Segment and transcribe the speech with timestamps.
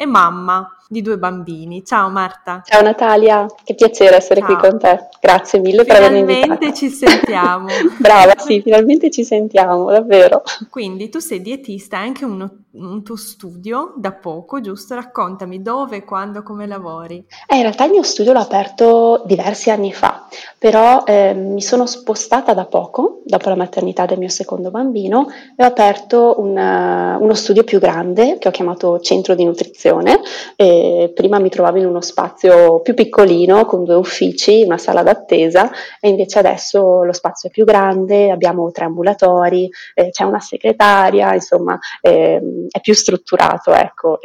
[0.00, 1.84] e mamma di due bambini.
[1.84, 2.62] Ciao Marta.
[2.64, 4.56] Ciao Natalia, che piacere essere Ciao.
[4.56, 5.08] qui con te.
[5.20, 6.58] Grazie mille finalmente per avermi invitato.
[6.58, 7.66] Finalmente ci sentiamo.
[8.00, 10.42] Brava, sì, finalmente ci sentiamo, davvero.
[10.68, 14.94] Quindi tu sei dietista, hai anche uno, un tuo studio da poco, giusto?
[14.94, 17.24] Raccontami dove, quando, come lavori.
[17.46, 20.26] Eh, in realtà il mio studio l'ho aperto diversi anni fa,
[20.58, 25.62] però eh, mi sono spostata da poco, dopo la maternità del mio secondo bambino, e
[25.62, 29.89] ho aperto un, uh, uno studio più grande che ho chiamato Centro di Nutrizione.
[30.56, 35.70] E prima mi trovavo in uno spazio più piccolino con due uffici, una sala d'attesa
[36.00, 41.34] e invece adesso lo spazio è più grande, abbiamo tre ambulatori, eh, c'è una segretaria,
[41.34, 44.18] insomma eh, è più strutturato, ecco.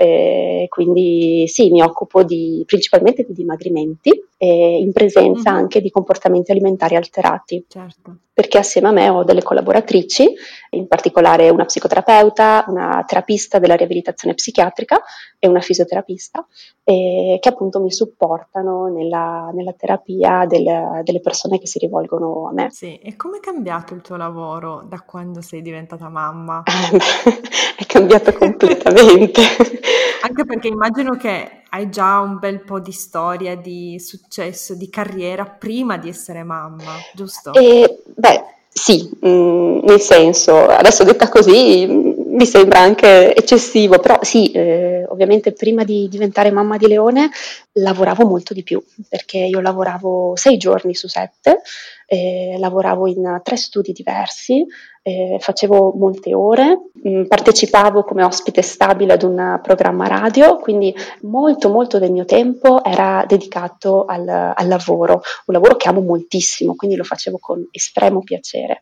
[0.67, 5.59] Quindi sì, mi occupo di, principalmente di dimagrimenti e in presenza mm-hmm.
[5.59, 7.65] anche di comportamenti alimentari alterati.
[7.67, 10.29] Certo perché assieme a me ho delle collaboratrici,
[10.71, 15.01] in particolare una psicoterapeuta, una terapista della riabilitazione psichiatrica
[15.39, 16.45] e una fisioterapista,
[16.87, 22.53] eh, che appunto mi supportano nella, nella terapia del, delle persone che si rivolgono a
[22.53, 22.69] me.
[22.71, 26.61] Sì, e come è cambiato il tuo lavoro da quando sei diventata mamma?
[27.75, 29.41] è cambiato completamente.
[30.21, 35.45] Anche perché immagino che hai già un bel po' di storia, di successo, di carriera
[35.45, 37.51] prima di essere mamma, giusto?
[37.53, 43.99] E, beh, sì, mh, mm, nel senso, adesso detta così mm, mi sembra anche eccessivo,
[43.99, 47.29] però sì, eh, ovviamente prima di diventare mamma di Leone
[47.73, 51.61] lavoravo molto di più, perché io lavoravo sei giorni su sette,
[52.07, 54.65] eh, lavoravo in tre studi diversi,
[55.01, 60.93] eh, facevo molte ore, mh, mm, partecipavo come ospite stabile ad un programma radio, quindi
[61.21, 66.75] molto molto del mio tempo era dedicato al, al lavoro, un lavoro che amo moltissimo,
[66.75, 68.79] quindi lo facevo con estremo piacere.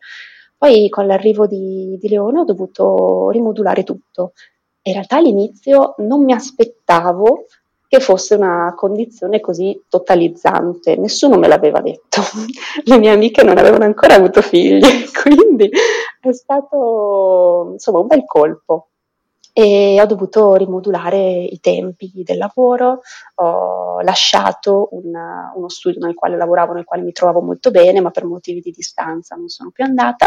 [0.64, 4.32] Poi con l'arrivo di, di Leone ho dovuto rimodulare tutto.
[4.84, 7.44] In realtà all'inizio non mi aspettavo
[7.86, 10.96] che fosse una condizione così totalizzante.
[10.96, 12.22] Nessuno me l'aveva detto.
[12.84, 14.80] Le mie amiche non avevano ancora avuto figli,
[15.22, 15.68] quindi
[16.22, 18.88] è stato insomma un bel colpo.
[19.56, 23.02] E ho dovuto rimodulare i tempi del lavoro,
[23.36, 25.12] ho lasciato un,
[25.54, 28.72] uno studio nel quale lavoravo, nel quale mi trovavo molto bene, ma per motivi di
[28.72, 30.26] distanza non sono più andata.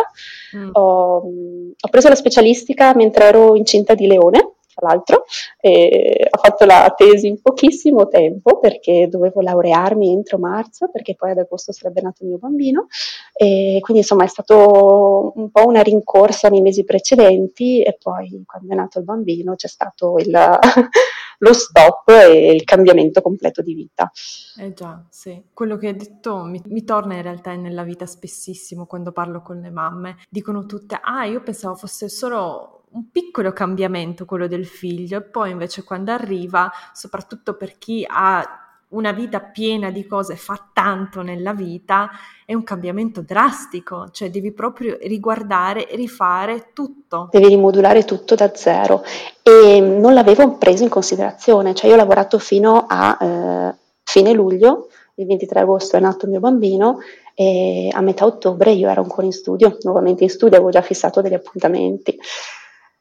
[0.55, 0.69] Mm.
[0.71, 5.23] Ho, ho preso la specialistica mentre ero incinta di Leone, tra l'altro,
[5.59, 11.31] e ho fatto la tesi in pochissimo tempo perché dovevo laurearmi entro marzo, perché poi
[11.31, 12.87] ad agosto sarebbe nato il mio bambino,
[13.33, 18.71] e quindi insomma è stato un po' una rincorsa nei mesi precedenti e poi quando
[18.71, 20.29] è nato il bambino c'è stato il,
[21.39, 24.11] lo stop e il cambiamento completo di vita.
[24.59, 25.41] Eh già, sì.
[25.53, 29.59] Quello che hai detto mi, mi, torna in realtà nella vita spessissimo quando parlo con
[29.59, 30.17] le mamme.
[30.29, 35.51] Dicono tutte, ah, io pensavo fosse solo un piccolo cambiamento quello del figlio e poi
[35.51, 41.53] invece quando arriva, soprattutto per chi ha una vita piena di cose, fa tanto nella
[41.53, 42.09] vita,
[42.45, 47.27] è un cambiamento drastico, cioè devi proprio riguardare rifare tutto.
[47.31, 49.03] Devi rimodulare tutto da zero
[49.43, 54.87] e non l'avevo preso in considerazione, cioè io ho lavorato fino a eh, fine luglio,
[55.15, 56.99] il 23 agosto è nato il mio bambino
[57.35, 61.21] e a metà ottobre io ero ancora in studio, nuovamente in studio, avevo già fissato
[61.21, 62.17] degli appuntamenti.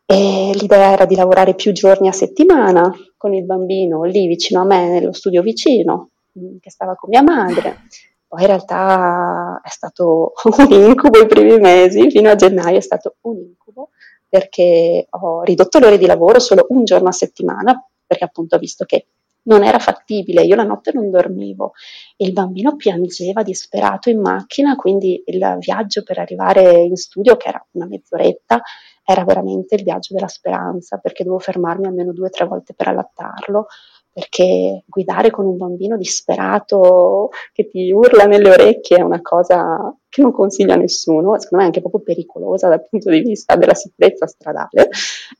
[0.09, 4.65] E l'idea era di lavorare più giorni a settimana con il bambino lì vicino a
[4.65, 7.83] me, nello studio vicino, mm, che stava con mia madre.
[8.29, 13.17] Poi in realtà è stato un incubo i primi mesi, fino a gennaio è stato
[13.23, 13.91] un incubo
[14.29, 18.59] perché ho ridotto le ore di lavoro solo un giorno a settimana, perché appunto ho
[18.59, 19.07] visto che
[19.47, 21.73] non era fattibile, io la notte non dormivo,
[22.17, 27.65] il bambino piangeva disperato in macchina, quindi il viaggio per arrivare in studio, che era
[27.73, 28.61] una mezz'oretta,
[29.07, 32.89] era veramente il viaggio della speranza, perché dovevo fermarmi almeno due o tre volte per
[32.89, 33.69] allattarlo,
[34.13, 40.23] perché guidare con un bambino disperato che ti urla nelle orecchie è una cosa che
[40.23, 43.75] non consiglia a nessuno, secondo me è anche proprio pericolosa dal punto di vista della
[43.75, 44.89] sicurezza stradale.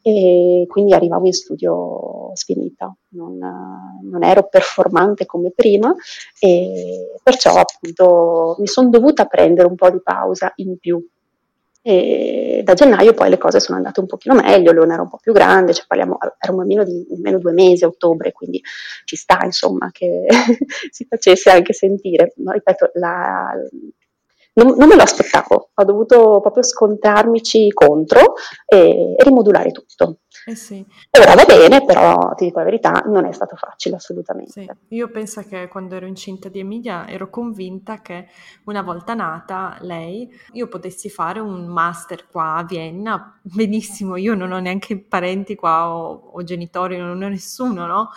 [0.03, 3.39] E quindi arrivavo in studio sfinita, non,
[4.03, 5.93] non ero performante come prima
[6.39, 11.03] e perciò appunto mi sono dovuta prendere un po' di pausa in più
[11.89, 15.19] E da gennaio poi le cose sono andate un pochino meglio, Leone era un po'
[15.19, 18.61] più grande, cioè parliamo, era un bambino di nemmeno due mesi a ottobre, quindi
[19.05, 20.27] ci sta insomma che
[20.91, 22.33] si facesse anche sentire.
[22.39, 23.53] Ma ripeto, la,
[24.55, 28.35] non, non, me lo aspettavo, ho dovuto proprio scontrarmici contro
[28.67, 30.23] e, e rimodulare tutto.
[30.45, 30.85] Eh sì.
[31.19, 34.51] Ora va bene, però ti dico la verità, non è stato facile assolutamente.
[34.51, 34.69] Sì.
[34.89, 38.29] Io penso che quando ero incinta di Emilia ero convinta che
[38.65, 44.53] una volta nata lei io potessi fare un master qua a Vienna, benissimo, io non
[44.53, 48.11] ho neanche parenti qua o, o genitori, non ho nessuno, no?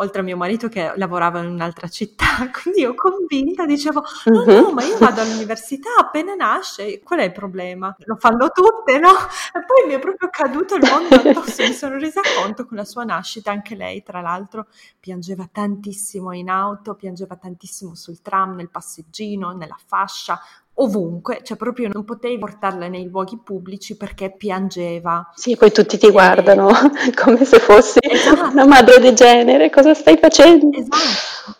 [0.00, 2.26] oltre a mio marito che lavorava in un'altra città,
[2.62, 4.74] quindi io convinta dicevo no, no, mhm.
[4.74, 7.94] ma io vado all'università appena nasce, qual è il problema?
[8.04, 9.10] Lo fanno tutte, no?
[9.10, 12.84] E poi mi è proprio caduto il mondo addosso, mi sono resa conto con la
[12.84, 14.66] sua nascita, anche lei tra l'altro
[14.98, 20.40] piangeva tantissimo in auto, piangeva tantissimo sul tram, nel passeggino, nella fascia,
[20.74, 25.30] ovunque, cioè proprio non potevi portarla nei luoghi pubblici perché piangeva.
[25.34, 26.68] Sì, poi tutti ti guardano
[27.22, 28.50] come se fossi esatto.
[28.50, 30.70] una madre degenere, cosa stai facendo?
[30.76, 31.58] Esatto.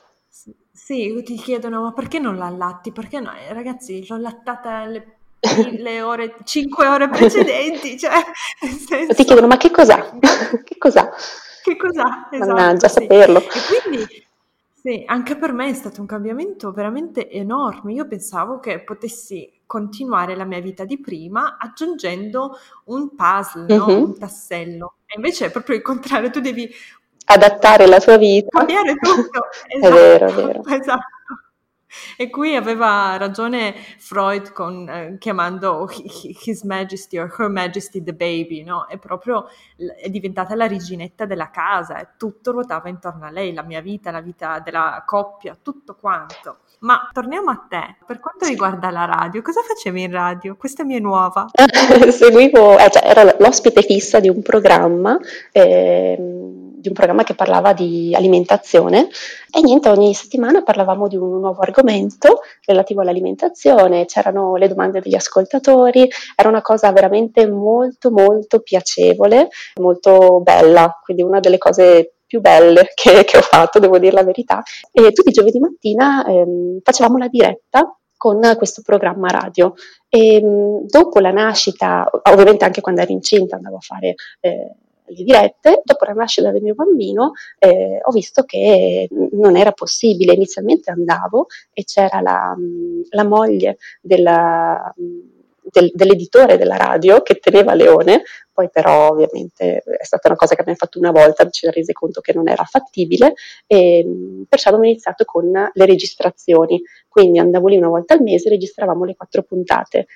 [0.91, 2.91] Sì, ti chiedono ma perché non la allatti?
[2.91, 3.31] Perché no?
[3.51, 5.20] Ragazzi, l'ho allattata le,
[5.79, 8.13] le ore, 5 ore precedenti, cioè,
[8.87, 9.15] senso...
[9.15, 10.19] Ti chiedono ma che cos'ha?
[10.65, 11.11] che cos'ha?
[11.63, 12.29] Che cos'ha?
[12.31, 12.95] Esatto, Mannaggia, sì.
[13.03, 13.39] saperlo.
[13.41, 14.07] E quindi
[14.73, 17.93] sì, anche per me è stato un cambiamento veramente enorme.
[17.93, 23.89] Io pensavo che potessi continuare la mia vita di prima aggiungendo un puzzle, no?
[23.89, 24.03] Mhm.
[24.03, 24.95] un tassello.
[25.07, 26.69] E invece è proprio il contrario, tu devi
[27.27, 28.49] Adattare la tua vita.
[28.51, 29.47] cambiare tutto.
[29.67, 30.63] È vero, è vero.
[30.67, 31.05] esatto.
[32.17, 35.89] E qui aveva ragione Freud con, eh, chiamando
[36.45, 38.87] His Majesty or Her Majesty the baby, no?
[38.87, 39.49] È proprio
[40.01, 44.11] è diventata la reginetta della casa e tutto ruotava intorno a lei, la mia vita,
[44.11, 46.59] la vita della coppia, tutto quanto.
[46.81, 50.57] Ma torniamo a te, per quanto riguarda la radio, cosa facevi in radio?
[50.57, 51.47] Questa mi è nuova.
[52.11, 55.19] Seguivo, eh, cioè, ero l'ospite fissa di un programma.
[55.53, 59.09] Eh, di un programma che parlava di alimentazione
[59.53, 65.15] e niente, ogni settimana parlavamo di un nuovo argomento relativo all'alimentazione, c'erano le domande degli
[65.15, 69.49] ascoltatori, era una cosa veramente molto molto piacevole,
[69.81, 74.25] molto bella, quindi una delle cose più belle che, che ho fatto, devo dire la
[74.25, 74.63] verità.
[74.93, 79.75] E tutti i giovedì mattina ehm, facevamo la diretta con questo programma radio.
[80.09, 84.75] E, ehm, dopo la nascita, ovviamente anche quando ero incinta andavo a fare eh,
[85.11, 90.33] le dirette, dopo la nascita del mio bambino eh, ho visto che non era possibile,
[90.33, 92.57] inizialmente andavo e c'era la,
[93.11, 94.93] la moglie della,
[95.71, 98.23] del, dell'editore della radio che teneva Leone,
[98.53, 101.93] poi però ovviamente è stata una cosa che abbiamo fatto una volta, ci siamo resi
[101.93, 103.35] conto che non era fattibile
[103.67, 108.53] e perciò abbiamo iniziato con le registrazioni, quindi andavo lì una volta al mese e
[108.53, 110.07] registravamo le quattro puntate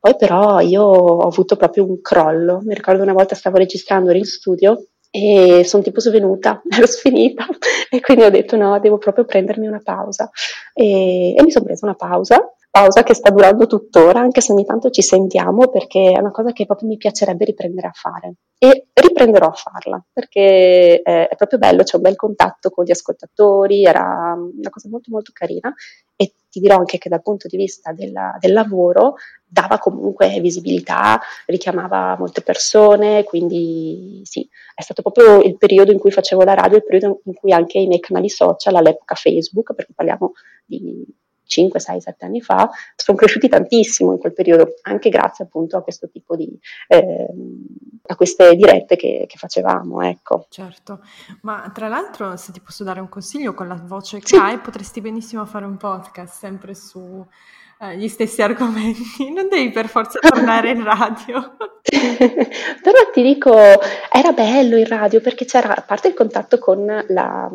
[0.00, 4.24] poi però io ho avuto proprio un crollo, mi ricordo una volta stavo registrando, in
[4.24, 7.46] studio e sono tipo svenuta, ero sfinita
[7.90, 10.30] e quindi ho detto no, devo proprio prendermi una pausa.
[10.72, 14.64] E, e mi sono presa una pausa pausa che sta durando tuttora, anche se ogni
[14.64, 18.34] tanto ci sentiamo, perché è una cosa che proprio mi piacerebbe riprendere a fare.
[18.58, 22.90] E riprenderò a farla, perché è, è proprio bello, c'è un bel contatto con gli
[22.90, 25.72] ascoltatori, era una cosa molto molto carina
[26.14, 29.14] e ti dirò anche che dal punto di vista della, del lavoro
[29.46, 36.10] dava comunque visibilità, richiamava molte persone, quindi sì, è stato proprio il periodo in cui
[36.10, 39.92] facevo la radio, il periodo in cui anche i miei canali social, all'epoca Facebook, perché
[39.94, 40.32] parliamo
[40.66, 41.04] di
[41.50, 45.82] 5, 6, 7 anni fa, sono cresciuti tantissimo in quel periodo, anche grazie appunto a
[45.82, 46.48] questo tipo di,
[46.86, 47.26] eh,
[48.06, 50.46] a queste dirette che, che, facevamo, ecco.
[50.48, 51.00] Certo,
[51.42, 54.36] ma tra l'altro se ti posso dare un consiglio con la voce che sì.
[54.36, 57.26] hai, potresti benissimo fare un podcast sempre su
[57.82, 61.56] eh, gli stessi argomenti, non devi per forza tornare in radio.
[61.80, 67.50] Però ti dico, era bello in radio perché c'era, a parte il contatto con la,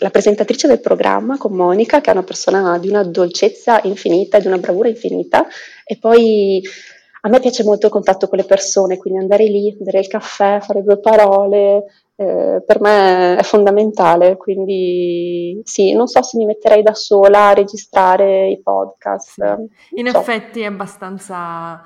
[0.00, 4.48] la, presentatrice del programma, con Monica, che è una persona di una dolcezza infinita, di
[4.48, 5.46] una bravura infinita,
[5.84, 6.60] e poi
[7.20, 10.58] a me piace molto il contatto con le persone, quindi andare lì, bere il caffè,
[10.60, 11.84] fare due parole,
[12.20, 17.54] eh, per me è fondamentale, quindi sì, non so se mi metterei da sola a
[17.54, 19.38] registrare i podcast.
[19.90, 20.18] In so.
[20.18, 21.80] effetti è abbastanza...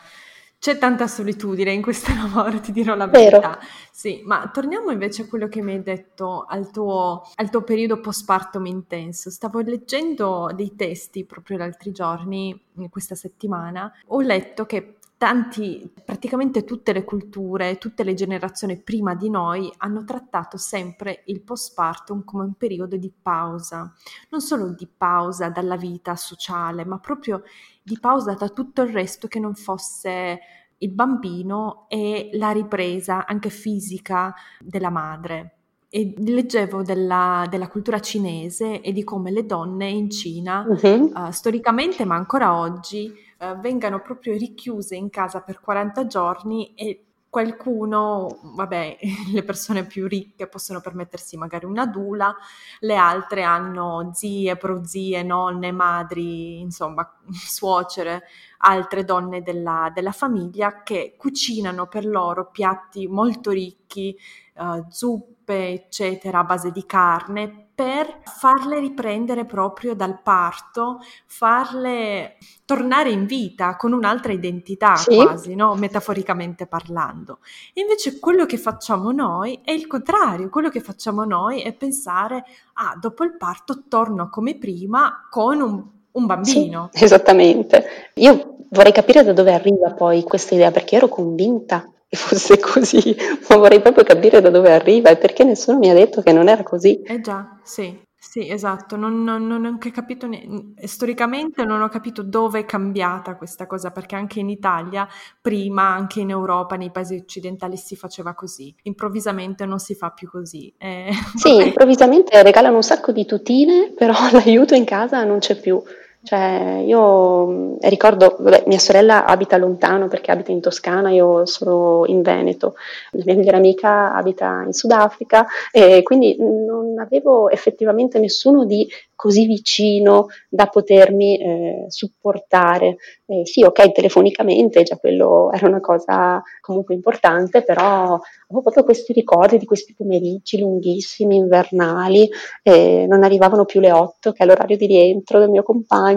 [0.59, 3.39] C'è tanta solitudine in questo lavoro, ti dirò la verità.
[3.41, 3.59] Vero.
[3.91, 8.01] Sì, ma torniamo invece a quello che mi hai detto al tuo, al tuo periodo
[8.01, 9.29] postpartum intenso.
[9.29, 12.59] Stavo leggendo dei testi proprio gli altri giorni,
[12.89, 13.93] questa settimana.
[14.07, 20.03] Ho letto che tanti, praticamente tutte le culture, tutte le generazioni prima di noi hanno
[20.03, 23.95] trattato sempre il postpartum come un periodo di pausa,
[24.31, 27.45] non solo di pausa dalla vita sociale, ma proprio
[27.85, 30.41] di pausa da tutto il resto che non fosse
[30.79, 35.62] il bambino e la ripresa anche fisica della madre.
[35.95, 41.13] E leggevo della, della cultura cinese e di come le donne in Cina, uh-huh.
[41.15, 47.05] uh, storicamente ma ancora oggi, uh, vengano proprio richiuse in casa per 40 giorni e
[47.33, 48.99] qualcuno, vabbè,
[49.33, 52.37] le persone più ricche possono permettersi magari una dula,
[52.81, 58.25] le altre hanno zie, prozie, nonne, madri, insomma, suocere,
[58.59, 64.15] altre donne della, della famiglia che cucinano per loro piatti molto ricchi,
[64.57, 73.11] uh, zuppe, eccetera, a base di carne, per farle riprendere proprio dal parto, farle tornare
[73.11, 75.17] in vita con un'altra identità sì.
[75.17, 75.75] quasi, no?
[75.75, 77.39] metaforicamente parlando.
[77.73, 82.45] E invece quello che facciamo noi è il contrario, quello che facciamo noi è pensare,
[82.75, 86.91] ah, dopo il parto torno come prima con un, un bambino.
[86.93, 88.11] Sì, esattamente.
[88.15, 93.17] Io vorrei capire da dove arriva poi questa idea, perché ero convinta fosse così,
[93.49, 96.49] ma vorrei proprio capire da dove arriva e perché nessuno mi ha detto che non
[96.49, 97.01] era così.
[97.03, 101.89] Eh già, sì, sì, esatto, non, non, non ho anche capito, ne- storicamente non ho
[101.89, 105.09] capito dove è cambiata questa cosa, perché anche in Italia,
[105.41, 110.29] prima, anche in Europa, nei paesi occidentali si faceva così, improvvisamente non si fa più
[110.31, 110.73] così.
[110.77, 115.83] Eh, sì, improvvisamente regalano un sacco di tutine, però l'aiuto in casa non c'è più.
[116.25, 122.05] Cioè, io mm, ricordo, vabbè, mia sorella abita lontano perché abita in Toscana, io sono
[122.07, 122.75] in Veneto,
[123.11, 129.47] la mia migliore amica abita in Sudafrica e quindi non avevo effettivamente nessuno di così
[129.47, 132.97] vicino da potermi eh, supportare.
[133.27, 139.13] Eh, sì, ok, telefonicamente, già quello era una cosa comunque importante, però avevo proprio questi
[139.13, 142.29] ricordi di questi pomeriggi lunghissimi, invernali,
[142.63, 146.11] eh, non arrivavano più le otto, che è l'orario di rientro del mio compagno,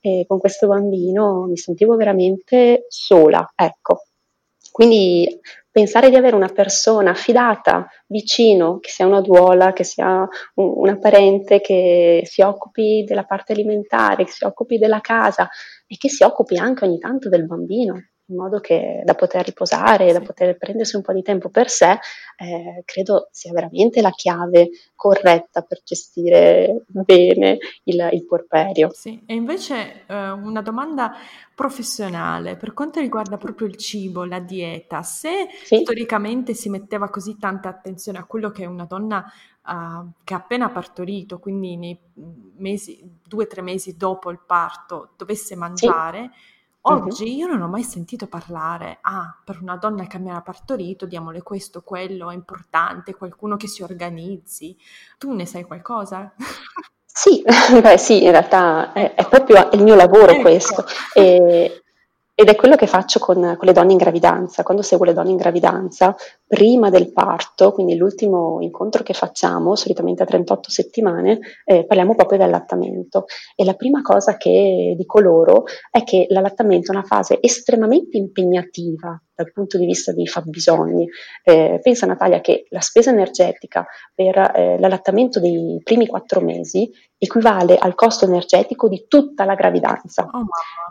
[0.00, 4.04] e con questo bambino mi sentivo veramente sola, ecco.
[4.70, 10.72] Quindi pensare di avere una persona affidata vicino, che sia una duola, che sia un,
[10.76, 15.48] una parente che si occupi della parte alimentare, che si occupi della casa
[15.86, 17.94] e che si occupi anche ogni tanto del bambino,
[18.32, 20.12] in modo che da poter riposare, sì.
[20.14, 21.98] da poter prendersi un po' di tempo per sé,
[22.36, 28.90] eh, credo sia veramente la chiave corretta per gestire bene il, il puerperio.
[28.92, 31.12] Sì, e invece eh, una domanda
[31.54, 35.76] professionale per quanto riguarda proprio il cibo, la dieta, se sì.
[35.76, 39.24] storicamente si metteva così tanta attenzione a quello che una donna
[39.66, 41.98] uh, che ha appena partorito, quindi nei
[42.56, 47.68] mesi, due o tre mesi dopo il parto, dovesse mangiare, sì Oggi io non ho
[47.68, 52.34] mai sentito parlare, ah, per una donna che mi ha partorito diamole questo, quello, è
[52.34, 54.76] importante, qualcuno che si organizzi.
[55.16, 56.34] Tu ne sai qualcosa?
[57.04, 57.44] Sì,
[57.80, 60.40] beh, sì, in realtà è, è proprio il mio lavoro ecco.
[60.40, 60.84] questo.
[61.14, 61.81] E,
[62.42, 64.64] ed è quello che faccio con, con, le donne in gravidanza.
[64.64, 70.24] Quando seguo le donne in gravidanza, prima del parto, quindi l'ultimo incontro che facciamo, solitamente
[70.24, 73.26] a 38 settimane, eh, parliamo proprio dell'allattamento.
[73.54, 79.16] E la prima cosa che dico loro è che l'allattamento è una fase estremamente impegnativa
[79.32, 81.08] dal punto di vista dei fabbisogni.
[81.44, 87.76] Eh, pensa Natalia che la spesa energetica per eh, l'allattamento dei primi quattro mesi equivale
[87.76, 90.24] al costo energetico di tutta la gravidanza.
[90.24, 90.46] Oh,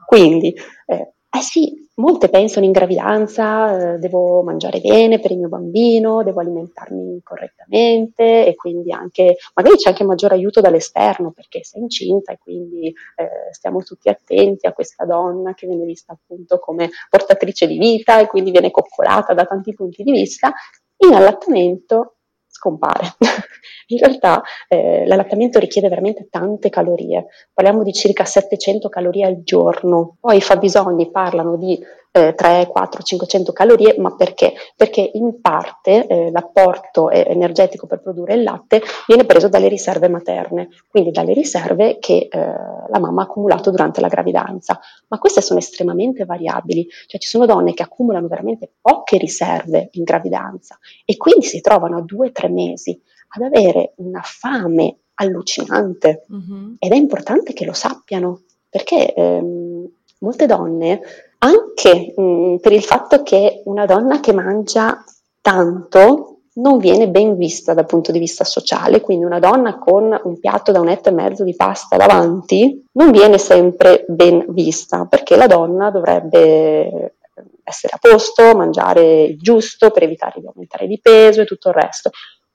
[0.05, 0.55] Quindi
[0.85, 6.23] eh, eh sì, molte pensano in gravidanza, eh, devo mangiare bene per il mio bambino,
[6.23, 12.33] devo alimentarmi correttamente e quindi anche, magari c'è anche maggior aiuto dall'esterno perché sei incinta
[12.33, 17.65] e quindi eh, stiamo tutti attenti a questa donna che viene vista appunto come portatrice
[17.65, 20.51] di vita e quindi viene coccolata da tanti punti di vista.
[20.97, 22.17] In allattamento
[22.61, 23.15] scompare.
[23.87, 30.17] In realtà eh, l'allattamento richiede veramente tante calorie, parliamo di circa 700 calorie al giorno,
[30.19, 31.77] poi i fabbisogni parlano di
[32.11, 34.53] eh, 3, 4, 500 calorie, ma perché?
[34.75, 40.09] Perché in parte eh, l'apporto eh, energetico per produrre il latte viene preso dalle riserve
[40.09, 44.79] materne, quindi dalle riserve che eh, la mamma ha accumulato durante la gravidanza.
[45.07, 50.03] Ma queste sono estremamente variabili, cioè ci sono donne che accumulano veramente poche riserve in
[50.03, 52.99] gravidanza e quindi si trovano a 2-3 mesi
[53.33, 56.73] ad avere una fame allucinante mm-hmm.
[56.79, 59.89] ed è importante che lo sappiano perché ehm,
[60.19, 61.01] molte donne
[61.43, 65.03] anche mh, mm, per il fatto che una donna che mangia
[65.41, 70.39] tanto non viene ben vista dal punto di vista sociale, quindi una donna con un
[70.39, 75.37] piatto da un etto e mezzo di pasta davanti non viene sempre ben vista, perché
[75.37, 77.15] la donna dovrebbe
[77.63, 82.09] essere a posto, mangiare giusto per evitare di aumentare di peso e tutto il resto.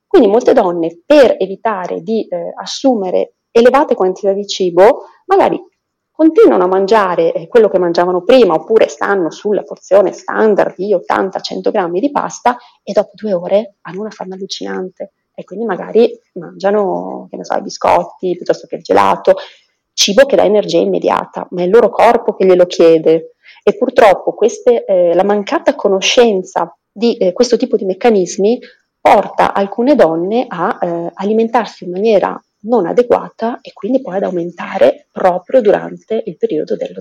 [0.05, 5.59] Quindi molte donne per evitare di eh, assumere elevate quantità di cibo, magari
[6.17, 11.69] continuano a mangiare eh, quello che mangiavano prima oppure stanno sulla porzione standard di 80-100
[11.69, 15.11] grammi di pasta e dopo due ore hanno una fame allucinante.
[15.35, 19.35] E quindi magari mangiano, che ne so, i biscotti piuttosto che il gelato,
[19.93, 23.35] cibo che dà energia immediata, ma è il loro corpo che glielo chiede.
[23.61, 28.57] E purtroppo queste, eh, la mancata conoscenza di eh, questo tipo di meccanismi
[28.99, 35.07] porta alcune donne a eh, alimentarsi in maniera non adeguata e quindi poi ad aumentare
[35.11, 36.99] proprio durante il periodo dello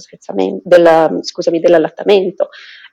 [0.63, 2.49] del, scusami, dell'allattamento.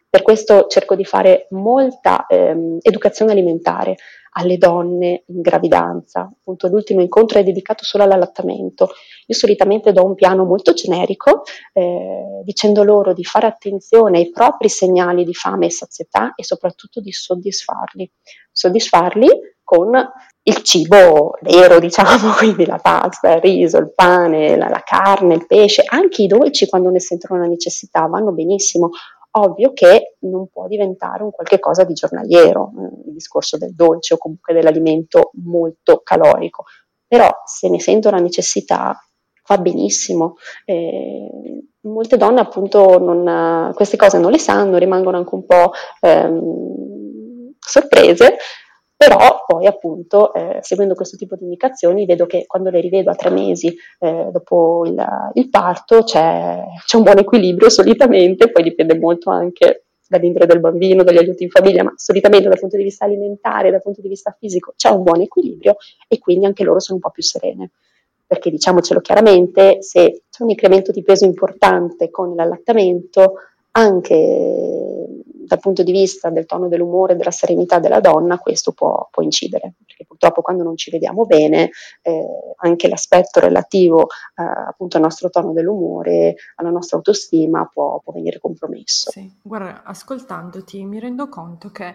[0.10, 3.98] Per questo cerco di fare molta ehm, educazione alimentare
[4.34, 6.22] alle donne in gravidanza.
[6.22, 8.90] Appunto, l'ultimo incontro è dedicato solo all'allattamento.
[9.28, 14.70] Io solitamente do un piano molto generico, eh, dicendo loro di fare attenzione ai propri
[14.70, 18.12] segnali di fame e sazietà e soprattutto di soddisfarli.
[18.52, 19.30] Soddisfarli
[19.64, 19.92] con
[20.46, 25.48] il cibo vero, diciamo, quindi la pasta, il riso, il pane, la, la carne, il
[25.48, 28.90] pesce, anche i dolci quando ne sentono la necessità vanno benissimo.
[29.36, 34.14] Ovvio che non può diventare un qualche cosa di giornaliero, eh, il discorso del dolce
[34.14, 36.66] o comunque dell'alimento molto calorico,
[37.08, 38.96] però se ne sento la necessità
[39.48, 40.36] va benissimo.
[40.66, 45.72] Eh, molte donne appunto non, queste cose non le sanno, rimangono anche un po'
[46.02, 48.38] ehm, sorprese
[49.08, 53.16] però poi appunto eh, seguendo questo tipo di indicazioni vedo che quando le rivedo a
[53.16, 58.98] tre mesi eh, dopo il, il parto c'è, c'è, un buon equilibrio solitamente, poi dipende
[58.98, 63.06] molto anche dall'indole del bambino, dagli aiuti in famiglia, ma solitamente dal punto di vista
[63.06, 65.76] alimentare, dal punto di vista fisico c'è un buon equilibrio
[66.08, 67.72] e quindi anche loro sono un po' più serene.
[68.26, 73.34] Perché diciamocelo chiaramente, se c'è un incremento di peso importante con l'allattamento,
[73.72, 75.08] anche
[75.46, 79.74] dal punto di vista del tono dell'umore della serenità della donna, questo può, può, incidere,
[79.86, 81.72] perché purtroppo quando non ci vediamo bene,
[82.02, 82.26] eh,
[82.58, 88.40] anche l'aspetto relativo eh, appunto al nostro tono dell'umore, alla nostra autostima può, può venire
[88.40, 89.12] compromesso.
[89.12, 91.94] Sì, guarda, ascoltandoti mi rendo conto che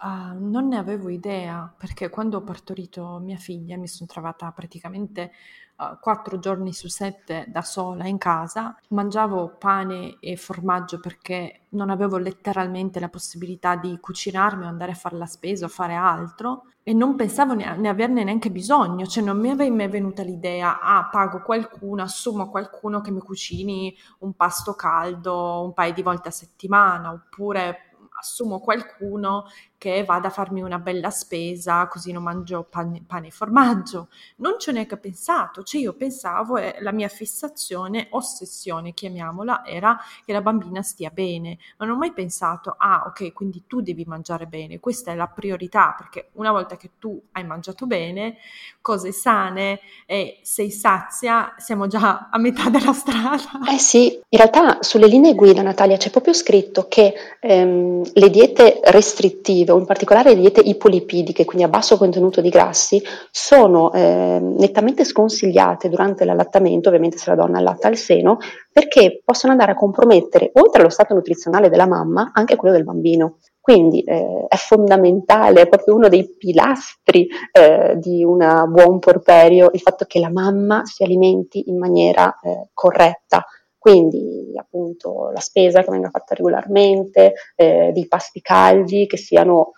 [0.00, 5.32] Uh, non ne avevo idea perché quando ho partorito mia figlia mi sono trovata praticamente
[5.78, 11.90] uh, quattro giorni su sette da sola in casa, mangiavo pane e formaggio perché non
[11.90, 16.64] avevo letteralmente la possibilità di cucinarmi o andare a fare la spesa o fare altro
[16.82, 20.80] e non pensavo ne, ne averne neanche bisogno, cioè non mi aveva mai venuta l'idea,
[20.80, 26.28] ah pago qualcuno, assumo qualcuno che mi cucini un pasto caldo un paio di volte
[26.28, 27.87] a settimana oppure
[28.18, 29.46] assumo qualcuno
[29.78, 34.08] che vada a farmi una bella spesa così non mangio pane, pane e formaggio.
[34.36, 39.96] Non ci ho neanche pensato, cioè io pensavo e la mia fissazione, ossessione chiamiamola, era
[40.24, 41.58] che la bambina stia bene.
[41.78, 45.94] Non ho mai pensato, ah ok, quindi tu devi mangiare bene, questa è la priorità,
[45.96, 48.38] perché una volta che tu hai mangiato bene,
[48.80, 53.60] cose sane e sei sazia, siamo già a metà della strada.
[53.70, 58.80] Eh sì, in realtà sulle linee guida Natalia c'è proprio scritto che ehm, le diete
[58.82, 64.38] restrittive o in particolare le diete ipolipidiche, quindi a basso contenuto di grassi, sono eh,
[64.40, 68.38] nettamente sconsigliate durante l'allattamento, ovviamente se la donna allatta al seno,
[68.72, 73.38] perché possono andare a compromettere, oltre allo stato nutrizionale della mamma, anche quello del bambino.
[73.60, 79.80] Quindi eh, è fondamentale, è proprio uno dei pilastri eh, di un buon porperio il
[79.80, 83.44] fatto che la mamma si alimenti in maniera eh, corretta
[83.88, 89.72] quindi appunto la spesa che venga fatta regolarmente, eh, dei pasti caldi che siano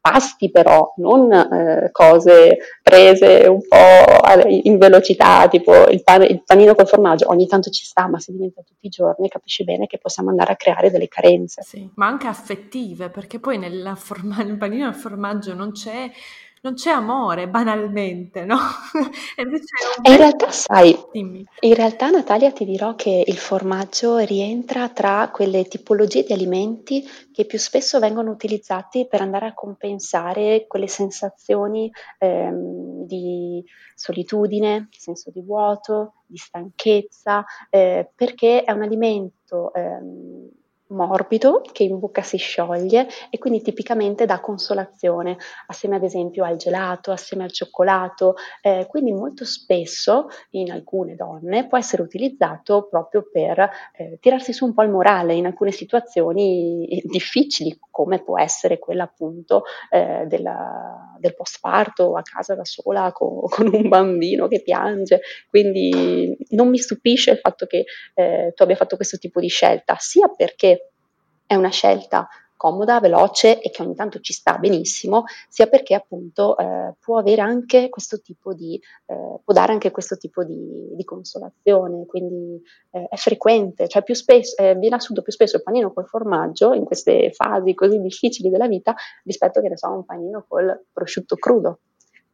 [0.00, 6.76] pasti però, non eh, cose prese un po' in velocità, tipo il, pane, il, panino
[6.76, 9.98] col formaggio, ogni tanto ci sta, ma se diventa tutti i giorni capisci bene che
[9.98, 11.62] possiamo andare a creare delle carenze.
[11.62, 16.08] Sì, ma anche affettive, perché poi nel, forma- panino al formaggio non c'è
[16.66, 18.58] non c'è amore banalmente, no?
[20.02, 21.46] e in realtà, sai, Dimmi.
[21.60, 27.44] in realtà Natalia ti dirò che il formaggio rientra tra quelle tipologie di alimenti che
[27.44, 35.30] più spesso vengono utilizzati per andare a compensare quelle sensazioni ehm, di solitudine, di senso
[35.30, 40.48] di vuoto, di stanchezza, eh, perché è un alimento ehm,
[40.88, 46.56] morbido che in bocca si scioglie e quindi tipicamente dà consolazione assieme ad esempio al
[46.56, 53.28] gelato, assieme al cioccolato, eh, quindi molto spesso in alcune donne può essere utilizzato proprio
[53.30, 58.78] per eh, tirarsi su un po' il morale in alcune situazioni difficili come può essere
[58.78, 64.62] quella appunto eh, della, del postparto a casa da sola con, con, un bambino che
[64.62, 69.48] piange, quindi non mi stupisce il fatto che eh, tu abbia fatto questo tipo di
[69.48, 70.75] scelta, sia perché
[71.46, 76.56] è una scelta comoda, veloce e che ogni tanto ci sta benissimo, sia perché appunto
[76.56, 81.04] eh, può avere anche questo tipo di, eh, può dare anche questo tipo di, di
[81.04, 85.92] consolazione, quindi eh, è frequente, cioè più spesso, eh, viene assunto più spesso il panino
[85.92, 90.04] col formaggio in queste fasi così difficili della vita rispetto che ne so a un
[90.04, 91.80] panino col prosciutto crudo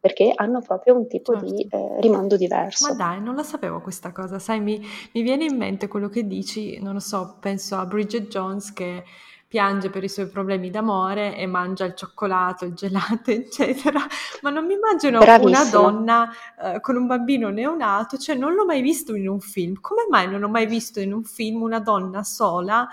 [0.02, 1.54] perché hanno proprio un tipo certo.
[1.54, 2.88] di eh, rimando diverso.
[2.88, 6.26] Ma dai, non la sapevo questa cosa, sai, mi, mi, viene in mente quello che
[6.26, 9.04] dici, non lo so, penso a Bridget Jones che
[9.46, 14.00] piange per i suoi problemi d'amore e mangia il cioccolato, il gelato, eccetera,
[14.40, 15.60] ma non mi immagino Bravissima.
[15.60, 19.78] una donna uh, con un bambino neonato, cioè non l'ho mai visto in un film,
[19.80, 22.88] come mai non ho mai visto in un film una donna sola?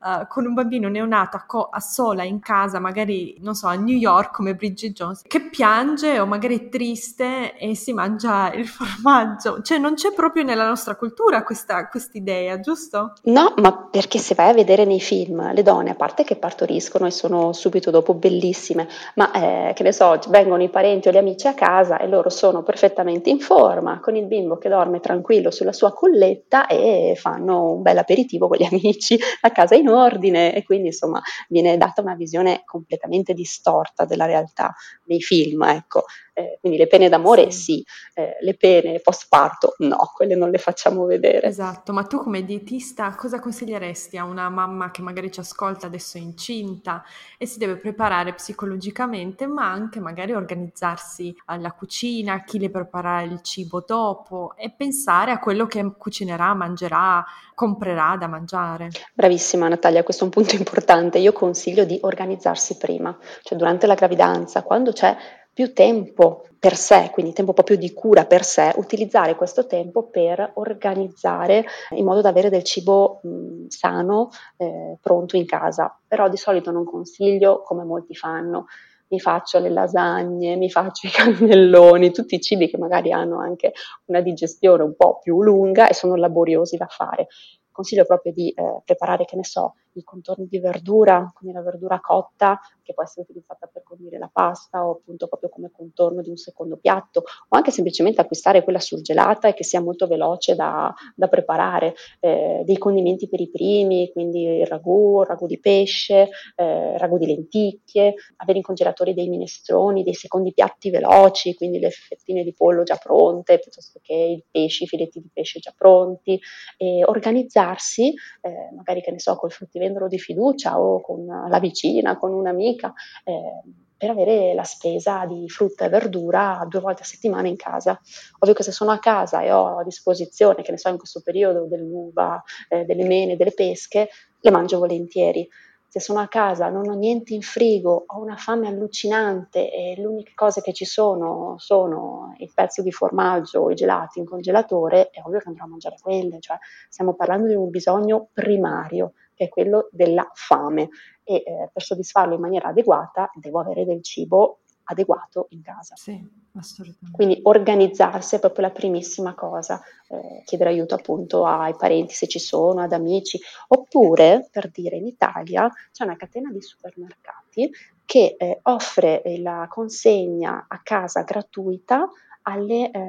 [0.00, 3.74] Uh, con un bambino neonato a, co- a, sola in casa, magari, non so, a
[3.74, 8.66] New York come Bridget Jones, che piange o magari è triste e si mangia il
[8.66, 9.62] formaggio.
[9.62, 13.14] Cioè non c'è proprio nella nostra cultura questa idea, giusto?
[13.24, 17.06] No, ma perché se vai a vedere nei film le donne, a parte che partoriscono
[17.06, 21.16] e sono subito dopo bellissime, ma eh, che ne so, vengono i parenti o gli
[21.16, 25.50] amici a casa e loro sono perfettamente in forma, con il bimbo che dorme tranquillo
[25.50, 30.54] sulla sua colletta e fanno un bel aperitivo con gli amici a casa in ordine
[30.54, 36.04] e quindi insomma viene data una visione completamente distorta della realtà nei film, ecco.
[36.38, 40.50] Eh, quindi le pene d'amore sì, sì eh, le pene post parto no, quelle non
[40.50, 41.46] le facciamo vedere.
[41.46, 46.18] Esatto, ma tu come dietista cosa consiglieresti a una mamma che magari ci ascolta adesso
[46.18, 47.02] incinta
[47.38, 53.40] e si deve preparare psicologicamente, ma anche magari organizzarsi alla cucina, chi le preparare il
[53.42, 58.90] cibo dopo e pensare a quello che cucinerà, mangerà, comprerà da mangiare?
[59.14, 61.18] Bravissima Natalia, questo è un punto importante.
[61.18, 65.16] Io consiglio di organizzarsi prima, cioè durante la gravidanza, quando c'è
[65.52, 70.52] più tempo per sé, quindi tempo proprio di cura per sé, utilizzare questo tempo per
[70.54, 75.98] organizzare in modo da avere del cibo mh, sano eh, pronto in casa.
[76.06, 78.66] Però di solito non consiglio come molti fanno.
[79.08, 83.72] Mi faccio le lasagne, mi faccio i cannelloni, tutti i cibi che magari hanno anche
[84.06, 87.28] una digestione un po' più lunga e sono laboriosi da fare
[87.76, 92.00] consiglio proprio di eh, preparare, che ne so, i contorni di verdura, quindi la verdura
[92.00, 96.30] cotta che può essere utilizzata per condire la pasta o appunto proprio come contorno di
[96.30, 100.94] un secondo piatto o anche semplicemente acquistare quella surgelata e che sia molto veloce da,
[101.14, 106.28] da preparare, eh, dei condimenti per i primi, quindi il ragù, il ragù di pesce,
[106.54, 111.90] eh, ragù di lenticchie, avere in congelatori dei minestroni, dei secondi piatti veloci, quindi le
[111.90, 116.40] fettine di pollo già pronte piuttosto che i pesci, i filetti di pesce già pronti,
[116.76, 121.58] e organizzarsi, eh, magari che ne so, col fruttivendolo fruttivendolo di fiducia o con la
[121.58, 122.92] vicina, con un'amica,
[123.24, 123.62] eh,
[123.96, 127.98] per avere la spesa di frutta e verdura due volte a settimana in casa.
[128.40, 131.22] Ovvio che se sono a casa e ho a disposizione, che ne so, in questo
[131.22, 134.08] periodo dell'uva, eh, delle mele, delle pesche,
[134.40, 135.48] le mangio volentieri.
[135.88, 140.04] Se sono a casa, non ho niente in frigo, ho una fame allucinante e le
[140.04, 145.08] uniche cose che ci sono sono il pezzo di formaggio o i gelati in congelatore,
[145.08, 146.58] è ovvio che andrò a mangiare quelle, cioè
[146.90, 150.88] stiamo parlando di un bisogno primario che è quello della fame
[151.22, 155.94] e eh, per soddisfarlo in maniera adeguata devo avere del cibo adeguato in casa.
[155.96, 156.18] Sì,
[156.54, 157.10] assolutamente.
[157.12, 162.38] Quindi organizzarsi è proprio la primissima cosa, eh, chiedere aiuto appunto ai parenti se ci
[162.38, 167.70] sono, ad amici, oppure per dire in Italia c'è una catena di supermercati
[168.04, 172.08] che eh, offre la consegna a casa gratuita
[172.48, 173.00] alle, eh,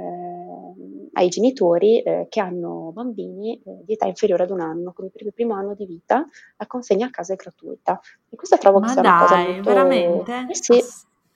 [1.14, 5.26] ai genitori eh, che hanno bambini eh, di età inferiore ad un anno, quindi per
[5.26, 6.26] il primo anno di vita
[6.58, 8.00] la consegna a casa è gratuita.
[8.30, 9.70] E questa trovo Ma che sia dai, una cosa molto...
[9.70, 10.48] veramente?
[10.50, 10.84] Eh sì,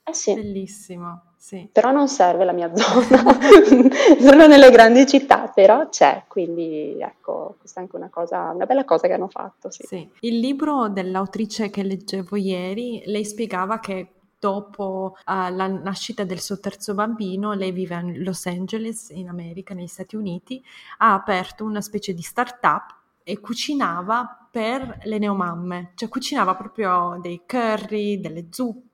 [0.04, 0.34] eh sì.
[0.34, 1.22] Bellissimo.
[1.38, 1.68] Sì.
[1.72, 3.18] Però non serve la mia zona,
[4.20, 8.86] solo nelle grandi città, però c'è, quindi ecco, questa è anche una cosa, una bella
[8.86, 9.72] cosa che hanno fatto.
[9.72, 9.84] Sì.
[9.88, 10.10] sì.
[10.22, 14.08] Il libro dell'autrice che leggevo ieri, lei spiegava che
[14.42, 19.76] dopo uh, la nascita del suo terzo bambino, lei vive a Los Angeles, in America,
[19.76, 20.64] negli Stati Uniti,
[20.98, 27.44] ha aperto una specie di start-up e cucinava per le neomamme, cioè cucinava proprio dei
[27.46, 28.90] curry, delle zuppe,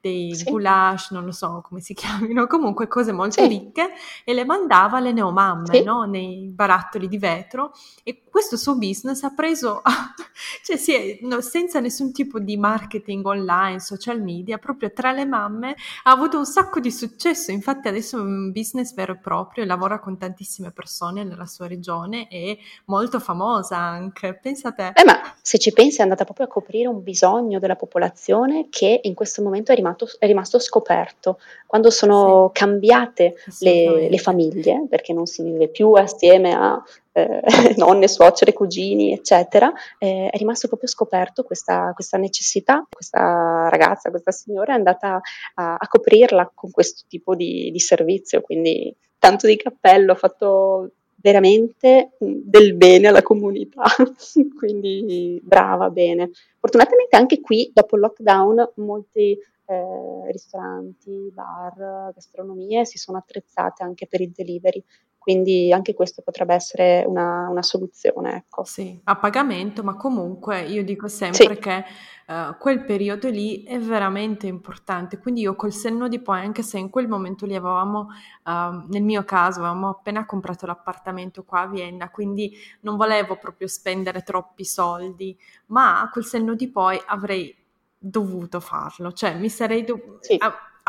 [0.00, 0.44] dei sì.
[0.44, 3.48] goulash, non lo so come si chiamino, comunque cose molto sì.
[3.48, 3.90] ricche
[4.24, 5.82] e le mandava alle neomamme sì.
[5.82, 6.04] no?
[6.04, 9.82] nei barattoli di vetro e questo suo business ha preso,
[10.64, 15.26] cioè si è, no, senza nessun tipo di marketing online, social media, proprio tra le
[15.26, 19.64] mamme ha avuto un sacco di successo, infatti adesso è un business vero e proprio,
[19.64, 24.92] lavora con tantissime persone nella sua regione e molto famosa anche, pensate.
[24.94, 29.00] Eh ma se ci pensi è andata proprio a coprire un bisogno della popolazione che
[29.02, 31.38] in questo momento è rimasto, è rimasto scoperto.
[31.66, 37.42] Quando sono sì, cambiate le, le, famiglie, perché non si vive più assieme a eh,
[37.76, 42.86] nonne, suocere, cugini, eccetera, eh, è rimasto proprio scoperto questa, questa, necessità.
[42.88, 45.20] Questa ragazza, questa signora è andata
[45.56, 50.92] a, a coprirla con questo tipo di, di servizio, quindi tanto di cappello, ha fatto
[51.20, 53.84] veramente del bene alla comunità,
[54.56, 56.30] quindi brava, bene.
[56.58, 59.38] Fortunatamente anche qui, dopo il lockdown, molti
[59.70, 64.82] eh, ristoranti, bar, gastronomie si sono attrezzate anche per il delivery,
[65.20, 68.36] quindi anche questo potrebbe essere una, una soluzione.
[68.36, 68.64] Ecco.
[68.64, 71.60] Sì, a pagamento, ma comunque io dico sempre sì.
[71.60, 71.84] che
[72.26, 75.18] uh, quel periodo lì è veramente importante.
[75.18, 78.08] Quindi io col senno di poi, anche se in quel momento lì avevamo,
[78.46, 83.68] uh, nel mio caso, avevamo appena comprato l'appartamento qua a Vienna, quindi non volevo proprio
[83.68, 87.54] spendere troppi soldi, ma col senno di poi avrei
[87.98, 90.16] dovuto farlo, cioè mi sarei dovuto...
[90.22, 90.38] Sì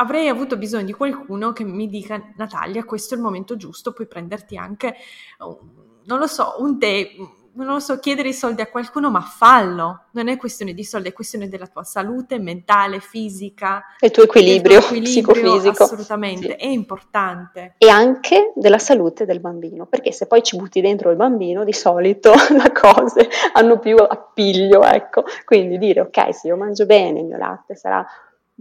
[0.02, 4.06] avrei avuto bisogno di qualcuno che mi dica Natalia questo è il momento giusto, puoi
[4.06, 4.94] prenderti anche,
[5.38, 7.08] non lo so, un tè,
[7.54, 10.04] non lo so, chiedere i soldi a qualcuno, ma fallo.
[10.12, 13.82] Non è questione di soldi, è questione della tua salute mentale, fisica.
[14.00, 15.84] Il tuo equilibrio, tuo equilibrio psicofisico.
[15.84, 16.64] Assolutamente, sì.
[16.64, 17.74] è importante.
[17.76, 21.74] E anche della salute del bambino, perché se poi ci butti dentro il bambino, di
[21.74, 25.24] solito le cose hanno più appiglio, ecco.
[25.44, 28.06] Quindi dire, ok, se io mangio bene, il mio latte sarà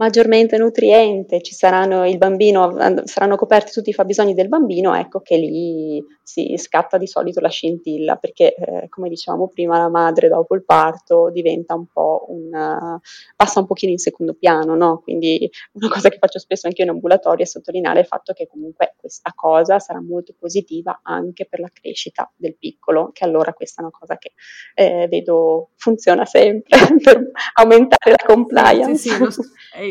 [0.01, 5.37] maggiormente nutriente, ci saranno il bambino, saranno coperti tutti i fabbisogni del bambino, ecco che
[5.37, 10.55] lì si scatta di solito la scintilla, perché eh, come dicevamo prima la madre dopo
[10.55, 12.97] il parto diventa un po' un,
[13.35, 15.01] passa un pochino in secondo piano, no?
[15.03, 18.95] Quindi una cosa che faccio spesso anche in ambulatorio è sottolineare il fatto che comunque
[18.97, 23.83] questa cosa sarà molto positiva anche per la crescita del piccolo, che allora questa è
[23.83, 24.31] una cosa che
[24.73, 28.95] eh, vedo funziona sempre per aumentare la compliance.
[28.95, 29.41] Sì, sì, sì,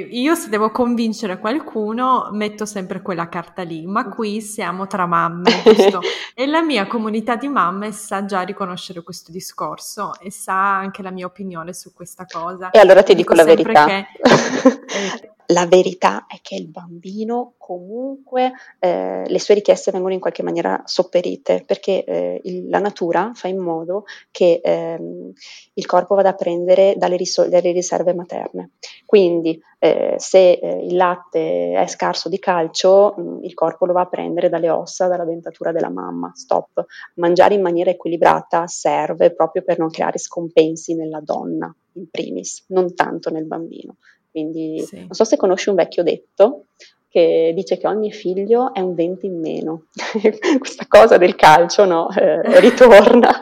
[0.08, 5.50] io se devo convincere qualcuno metto sempre quella carta lì, ma qui siamo tra mamme,
[5.64, 6.00] giusto?
[6.34, 11.10] e la mia comunità di mamme sa già riconoscere questo discorso e sa anche la
[11.10, 12.70] mia opinione su questa cosa.
[12.70, 13.84] E allora ti dico, dico la verità.
[13.84, 20.20] Che, eh, la verità è che il bambino comunque eh, le sue richieste vengono in
[20.20, 25.32] qualche maniera sopperite perché eh, il, la natura fa in modo che ehm,
[25.74, 28.70] il corpo vada a prendere dalle, risol- dalle riserve materne.
[29.06, 33.92] Quindi eh, se eh, il latte è scarso di calcio, mh, mm, il corpo lo
[33.92, 36.30] va a prendere dalle ossa, dalla dentatura della mamma.
[36.34, 36.84] Stop.
[37.14, 42.94] Mangiare in maniera equilibrata serve proprio per non creare scompensi nella donna in primis, non
[42.94, 43.96] tanto nel bambino.
[44.30, 44.98] Quindi sì.
[44.98, 46.66] non so se conosci un vecchio detto
[47.10, 49.86] che dice che ogni figlio è un dente in meno.
[50.58, 53.32] Questa cosa del calcio no, eh, ritorna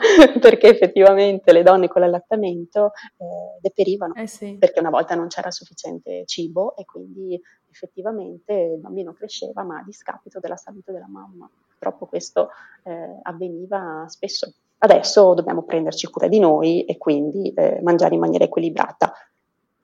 [0.41, 4.57] perché effettivamente le donne con l'allattamento eh, deperivano eh sì.
[4.57, 9.83] perché una volta non c'era sufficiente cibo e quindi effettivamente il bambino cresceva ma a
[9.85, 11.47] discapito della salute della mamma.
[11.67, 12.49] Purtroppo questo
[12.83, 14.51] eh, avveniva spesso.
[14.79, 19.13] Adesso dobbiamo prenderci cura di noi e quindi eh, mangiare in maniera equilibrata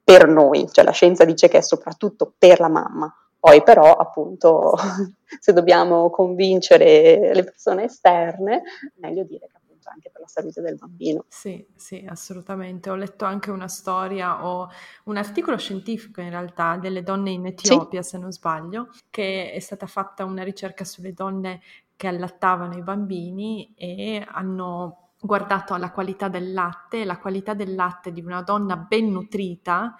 [0.05, 3.11] per noi, cioè la scienza dice che è soprattutto per la mamma.
[3.39, 4.73] Poi però appunto
[5.39, 8.61] se dobbiamo convincere le persone esterne,
[8.97, 11.25] meglio dire che appunto anche per la salute del bambino.
[11.27, 12.91] Sì, sì, assolutamente.
[12.91, 14.69] Ho letto anche una storia o
[15.05, 18.09] un articolo scientifico in realtà delle donne in Etiopia, sì.
[18.09, 21.61] se non sbaglio, che è stata fatta una ricerca sulle donne
[21.95, 28.11] che allattavano i bambini e hanno guardato alla qualità del latte, la qualità del latte
[28.11, 29.95] di una donna ben nutrita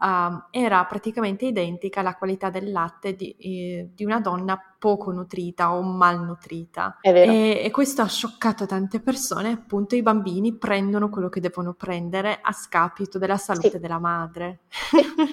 [0.00, 5.74] uh, era praticamente identica alla qualità del latte di, eh, di una donna poco nutrita
[5.74, 6.98] o malnutrita.
[7.00, 12.38] E, e, questo ha scioccato tante persone, appunto i bambini prendono quello che devono prendere
[12.42, 13.78] a scapito della salute sì.
[13.78, 14.60] della madre.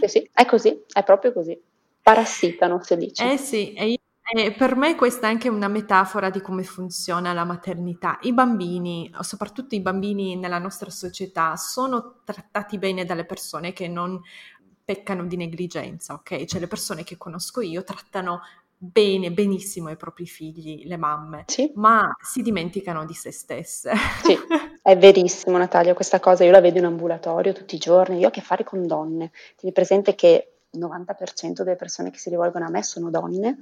[0.01, 1.59] Sì, sì, è così, è proprio così.
[2.01, 3.31] Parassitano, si dice.
[3.31, 7.33] Eh sì, e io e per me questa è anche una metafora di come funziona
[7.33, 8.17] la maternità.
[8.21, 14.21] I bambini, soprattutto i bambini nella nostra società, sono trattati bene dalle persone che non
[14.83, 16.45] peccano di negligenza, ok?
[16.45, 18.41] Cioè le persone che conosco io trattano
[18.83, 21.71] bene, benissimo i propri figli, le mamme, sì.
[21.75, 23.91] ma si dimenticano di se stesse.
[24.23, 24.35] Sì,
[24.81, 28.29] è verissimo Natalia, questa cosa io la vedo in ambulatorio tutti i giorni, io ho
[28.29, 29.31] a che fare con donne.
[29.55, 33.59] Tieni presente che il 90% delle persone che si rivolgono a me sono donne,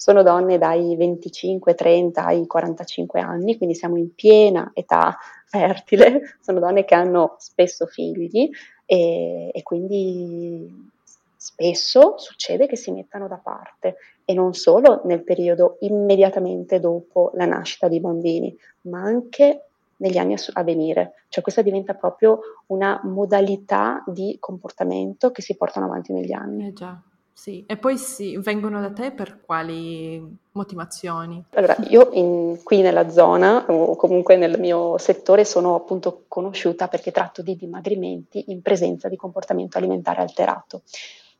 [0.00, 6.58] sono donne dai 25, 30 ai 45 anni, quindi siamo in piena età fertile, sono
[6.58, 8.48] donne che hanno spesso figli
[8.86, 10.90] e, e quindi
[11.36, 17.44] spesso succede che si mettano da parte e non solo nel periodo immediatamente dopo la
[17.44, 24.02] nascita di bambini, ma anche negli anni a venire, cioè questa diventa proprio una modalità
[24.06, 26.68] di comportamento che si portano avanti negli anni.
[26.68, 26.98] Eh già.
[27.40, 30.22] Sì, e poi sì, vengono da te per quali
[30.52, 31.42] motivazioni?
[31.54, 37.10] Allora, io in, qui nella zona o comunque nel mio settore sono appunto conosciuta perché
[37.10, 40.82] tratto di dimagrimenti in presenza di comportamento alimentare alterato.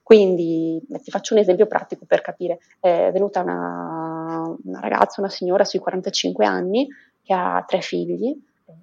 [0.02, 2.60] Quindi ti faccio un esempio pratico per capire.
[2.80, 6.88] È venuta una, una ragazza, una signora sui 45 anni
[7.22, 8.34] che ha tre figli,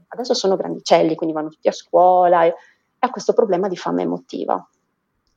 [0.10, 2.54] adesso sono grandicelli, quindi vanno tutti a scuola e
[3.00, 4.64] ha questo problema di fame emotiva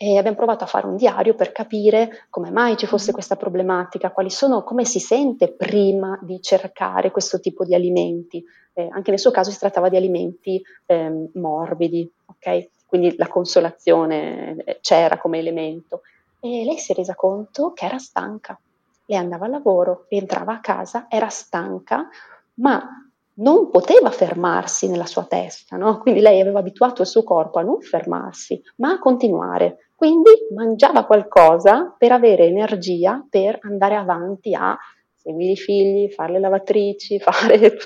[0.02, 3.12] e abbiamo provato a fare un diario per capire come mai ci fosse mm.
[3.12, 8.42] questa problematica, quali sono, come si sente prima di cercare questo tipo di alimenti.
[8.72, 12.68] Eh, anche nel suo caso si trattava di alimenti eh, morbidi, ok?
[12.86, 16.00] Quindi la consolazione eh, c'era come elemento.
[16.40, 18.58] E lei si è resa conto che era stanca.
[19.04, 22.08] Lei andava al lavoro, rientrava a casa, era stanca,
[22.54, 22.88] ma
[23.34, 25.98] non poteva fermarsi nella sua testa, no?
[25.98, 29.89] quindi lei aveva abituato il suo corpo a non fermarsi, ma a continuare.
[30.00, 34.74] Quindi mangiava qualcosa per avere energia per andare avanti a
[35.14, 37.76] seguire i figli, fare le lavatrici, fare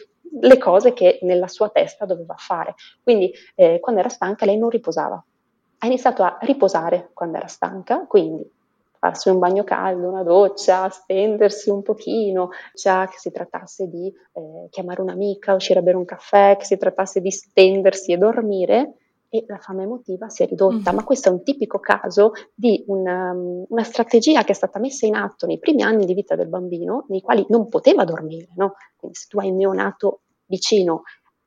[0.41, 2.77] le cose che nella sua testa doveva fare.
[3.03, 5.21] Quindi eh, quando era stanca lei non riposava.
[5.79, 8.49] Ha iniziato a riposare quando era stanca, quindi
[8.97, 14.69] farsi un bagno caldo, una doccia, stendersi un pochino, già che si trattasse di eh,
[14.71, 18.99] chiamare un'amica, uscire a bere un caffè, che si trattasse di stendersi e dormire,
[19.35, 20.93] e la fame emotiva si è ridotta.
[20.93, 20.95] Mm.
[20.95, 25.17] Ma questo è un tipico caso di una, una, strategia che è stata messa in
[25.17, 28.51] atto nei primi anni di vita del bambino, nei quali non poteva dormire.
[28.55, 28.75] No?
[28.97, 31.03] Quindi se tu hai un neonato vicino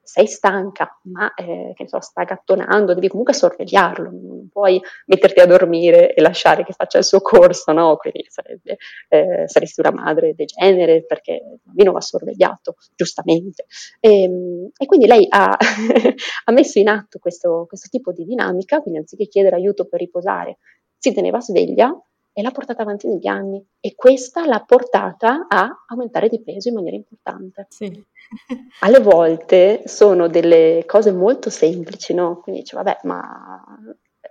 [0.08, 5.46] sei stanca, ma eh, che so, sta gattonando, devi comunque sorvegliarlo, non puoi metterti a
[5.46, 7.98] dormire e lasciare che faccia il suo corso, no?
[7.98, 8.78] Quindi sarebbe,
[9.10, 13.65] eh, saresti una madre degenere perché il bambino va sorvegliato, giustamente.
[14.00, 15.58] E, ehm, e quindi lei ha,
[16.46, 20.60] ha messo in atto questo, questo tipo di dinamica, quindi anziché chiedere aiuto per riposare,
[20.98, 21.93] si teneva sveglia
[22.38, 26.76] e l'ha portata avanti negli anni e questa l'ha portata a aumentare di peso in
[26.76, 27.65] maniera importante.
[27.67, 27.91] Sì.
[28.82, 32.39] Alle volte sono delle cose molto semplici, no?
[32.41, 33.60] Quindi dice, vabbè, ma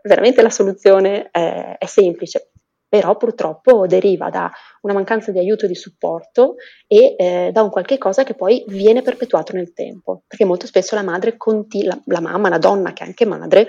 [0.05, 2.53] veramente la soluzione è, è semplice,
[2.88, 6.55] però purtroppo deriva da una mancanza di aiuto e di supporto
[6.87, 10.95] e eh, da un qualche cosa che poi viene perpetuato nel tempo, perché molto spesso
[10.95, 13.66] la madre, conti- la, la mamma, la donna che è anche madre,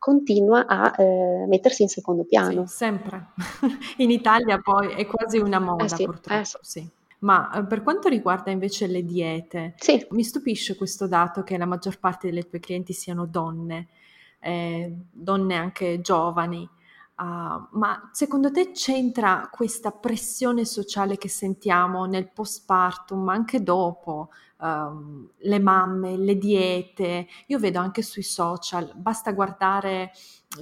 [0.00, 2.66] continua a eh, mettersi in secondo piano.
[2.66, 3.32] Sì, sempre.
[3.98, 6.88] in Italia poi è quasi una moda eh sì, purtroppo, eh sì.
[7.18, 10.04] Ma eh, per quanto riguarda invece le diete, sì.
[10.12, 13.88] mi stupisce questo dato che la maggior parte delle tue clienti siano donne,
[14.40, 16.66] eh, donne anche giovani.
[17.20, 24.30] Uh, ma secondo te c'entra questa pressione sociale che sentiamo nel postpartum, ma anche dopo,
[24.60, 27.26] um, le mamme, le diete?
[27.46, 30.12] Io vedo anche sui social, basta guardare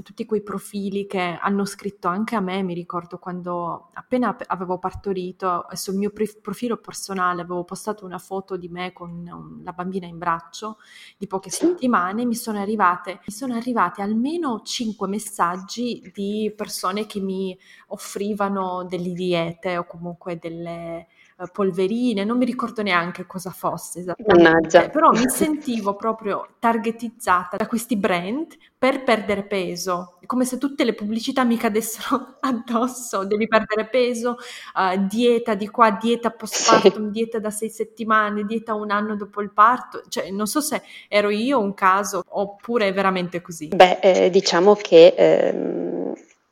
[0.02, 5.66] tutti quei profili che hanno scritto anche a me, mi ricordo quando appena avevo partorito
[5.70, 10.18] e sul mio profilo personale avevo postato una foto di me con la bambina in
[10.18, 10.76] braccio
[11.16, 17.20] di poche settimane, mi sono arrivate, mi sono arrivate almeno cinque messaggi di persone che
[17.20, 17.58] mi
[17.88, 21.06] offrivano delle diete o comunque delle eh,
[21.53, 27.96] polverine, non mi ricordo neanche cosa fosse esattamente, però mi sentivo proprio targetizzata da questi
[27.96, 34.37] brand per perdere peso, come se tutte le pubblicità mi cadessero addosso, devi perdere peso,
[34.74, 37.11] uh, dieta di qua, dieta postpartum, sì.
[37.11, 41.31] dieta da sei settimane, dieta un anno dopo il parto, cioè non so se ero
[41.31, 43.68] io un caso oppure è veramente così.
[43.68, 45.14] Beh, eh, diciamo che...
[45.16, 45.97] Ehm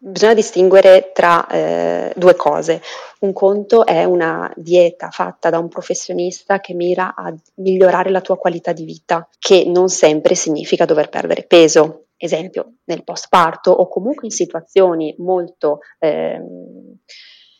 [0.08, 2.80] bisogna distinguere tra eh, due cose.
[3.20, 8.36] Un conto è una dieta fatta da un professionista che mira a migliorare la tua
[8.36, 12.04] qualità di vita, che non sempre significa dover perdere peso.
[12.16, 16.40] Esempio, nel postparto o comunque in situazioni molto eh,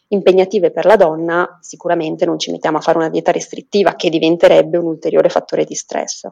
[0.09, 4.79] impegnative per la donna, sicuramente non ci mettiamo a fare una dieta restrittiva che diventerebbe
[4.79, 6.29] un ulteriore fattore di stress.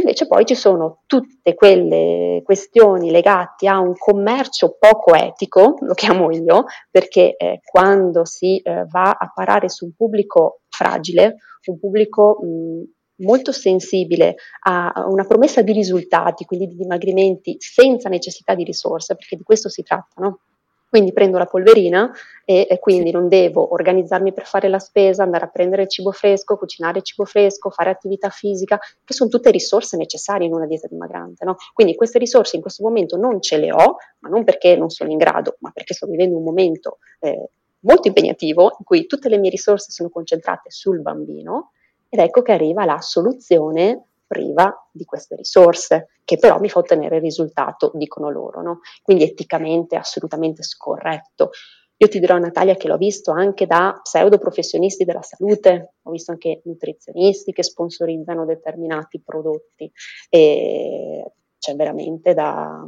[0.00, 6.30] Invece poi ci sono tutte quelle questioni legate a un commercio poco etico, lo chiamo
[6.30, 11.36] io, perché eh, quando si eh, va a parare su un pubblico fragile,
[11.66, 18.54] un pubblico mh, molto sensibile a una promessa di risultati, quindi di dimagrimenti senza necessità
[18.54, 20.40] di risorse, perché di questo si tratta, no?
[20.90, 22.10] Quindi prendo la polverina
[22.44, 26.10] e, e quindi non devo organizzarmi per fare la spesa, andare a prendere il cibo
[26.10, 30.66] fresco, cucinare il cibo fresco, fare attività fisica, che sono tutte risorse necessarie in una
[30.66, 31.44] dieta dimagrante.
[31.44, 31.54] No?
[31.72, 35.10] Quindi queste risorse in questo momento non ce le ho, ma non perché non sono
[35.10, 37.50] in grado, ma perché sto vivendo un momento eh,
[37.82, 41.70] molto impegnativo in cui tutte le mie risorse sono concentrate sul bambino
[42.08, 47.16] ed ecco che arriva la soluzione priva di queste risorse, che però mi fa ottenere
[47.16, 48.62] il risultato, dicono loro.
[48.62, 48.78] No?
[49.02, 51.50] Quindi eticamente assolutamente scorretto.
[51.96, 56.30] Io ti dirò, Natalia, che l'ho visto anche da pseudo professionisti della salute, ho visto
[56.30, 59.90] anche nutrizionisti che sponsorizzano determinati prodotti
[60.28, 62.86] e c'è veramente da,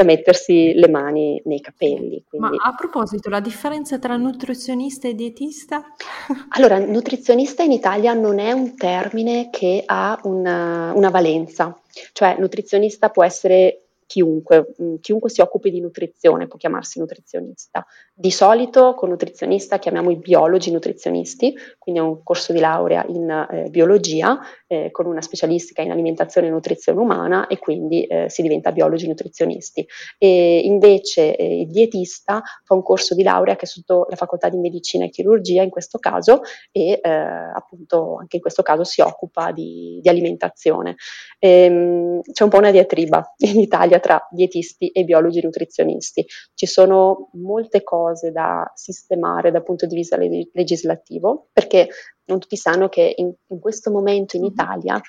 [0.00, 2.24] da mettersi le mani nei capelli.
[2.26, 2.56] Quindi...
[2.56, 5.84] Ma a proposito, la differenza tra nutrizionista e dietista?
[6.50, 11.78] Allora, nutrizionista in Italia non è un termine che ha una, una valenza,
[12.12, 17.86] cioè nutrizionista può essere chiunque, mm, chiunque si occupi di nutrizione può chiamarsi nutrizionista.
[18.12, 23.30] Di solito con nutrizionista chiamiamo i biologi nutrizionisti, quindi è un corso di laurea in
[23.30, 24.40] eh, biologia
[24.70, 29.08] eh, con una specialistica in alimentazione e nutrizione umana e quindi eh, si diventa biologi
[29.08, 29.84] nutrizionisti.
[30.16, 34.48] E invece eh, il dietista fa un corso di laurea che è sotto la facoltà
[34.48, 39.00] di medicina e chirurgia in questo caso e eh, appunto anche in questo caso si
[39.00, 40.94] occupa di, di alimentazione.
[41.40, 46.24] Ehm, c'è un po' una diatriba in Italia tra dietisti e biologi nutrizionisti.
[46.54, 51.88] Ci sono molte cose da sistemare dal punto di vista legislativo, perché
[52.24, 54.52] non tutti sanno che in, in questo momento in mm-hmm.
[54.52, 55.00] Italia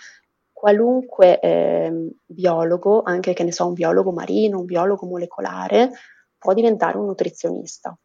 [0.52, 5.90] qualunque eh, biologo, anche che ne so, un biologo marino, un biologo molecolare,
[6.38, 7.98] può diventare un nutrizionista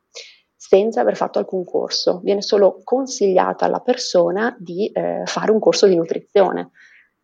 [0.54, 2.20] senza aver fatto alcun corso.
[2.22, 6.70] Viene solo consigliata alla persona di eh, fare un corso di nutrizione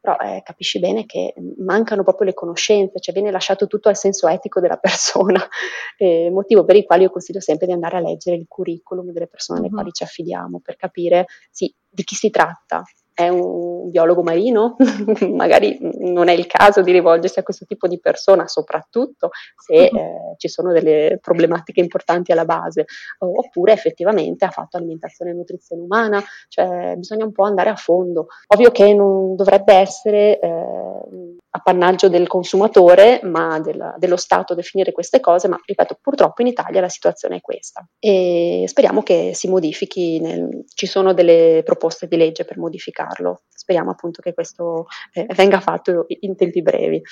[0.03, 4.27] però eh, capisci bene che mancano proprio le conoscenze, cioè viene lasciato tutto al senso
[4.27, 5.41] etico della persona,
[5.97, 9.29] eh, motivo per il quale io consiglio sempre di andare a leggere il curriculum delle
[9.29, 9.77] persone alle mm-hmm.
[9.77, 12.83] quali ci affidiamo per capire sì, di chi si tratta,
[13.15, 14.77] è un biologo marino,
[15.33, 20.05] magari non è il caso di rivolgersi a questo tipo di persona, soprattutto se mm-hmm.
[20.05, 22.87] eh, ci sono delle problematiche importanti alla base,
[23.19, 28.27] oppure effettivamente ha fatto alimentazione e nutrizione umana, cioè bisogna un po' andare a fondo.
[28.49, 35.21] Ovvio che non dovrebbe essere eh, appannaggio del consumatore, ma della, dello Stato definire queste
[35.21, 40.19] cose, ma ripeto, purtroppo in Italia la situazione è questa e speriamo che si modifichi,
[40.19, 45.61] nel, ci sono delle proposte di legge per modificarlo, speriamo appunto che questo eh, venga
[45.61, 47.03] fatto in tempi brevi.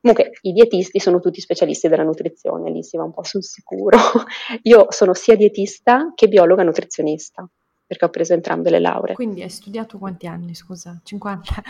[0.00, 3.98] Comunque i dietisti sono tutti specialisti della nutrizione, lì si va un po' sul sicuro.
[4.62, 7.46] Io sono sia dietista che biologa nutrizionista
[7.86, 9.14] perché ho preso entrambe le lauree.
[9.14, 11.00] Quindi hai studiato quanti anni, scusa?
[11.02, 11.62] 50?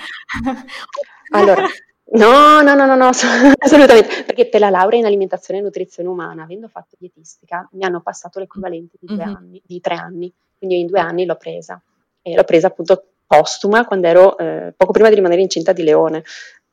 [1.30, 1.64] allora,
[2.12, 3.08] No, no, no, no, no,
[3.58, 8.00] assolutamente, perché per la laurea in alimentazione e nutrizione umana, avendo fatto dietistica, mi hanno
[8.00, 9.34] passato l'equivalente di, due mm-hmm.
[9.34, 11.80] anni, di tre anni, quindi in due anni l'ho presa.
[12.22, 16.24] E l'ho presa appunto postuma, quando ero eh, poco prima di rimanere incinta di Leone,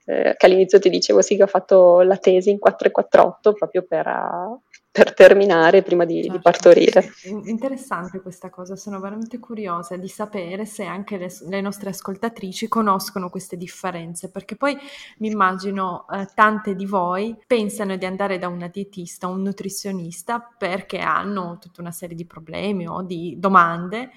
[0.05, 4.07] eh, che all'inizio ti dicevo sì che ho fatto la tesi in 448 proprio per,
[4.07, 4.59] uh,
[4.97, 6.31] per terminare prima di, certo.
[6.31, 7.13] di, partorire.
[7.45, 13.29] Interessante questa cosa, sono veramente curiosa di sapere se anche le, le nostre ascoltatrici conoscono
[13.29, 14.75] queste differenze, perché poi
[15.19, 20.97] mi immagino eh, tante di voi pensano di andare da una dietista, un nutrizionista, perché
[20.97, 24.09] hanno tutta una serie di problemi o di domande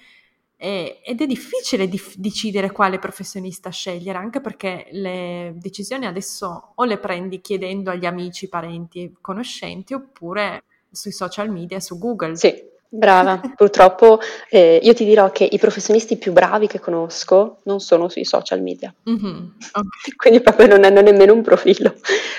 [0.57, 6.85] e, ed è difficile dif- decidere quale professionista scegliere, anche perché le decisioni adesso o
[6.85, 12.37] le prendi chiedendo agli amici, parenti, conoscenti, oppure sui social media, su Google.
[12.37, 13.41] Sì, brava.
[13.57, 18.25] Purtroppo eh, io ti dirò che i professionisti più bravi che conosco non sono sui
[18.25, 18.93] social media.
[19.09, 19.47] Mm-hmm.
[19.73, 20.13] Okay.
[20.17, 21.95] quindi proprio non hanno nemmeno un profilo.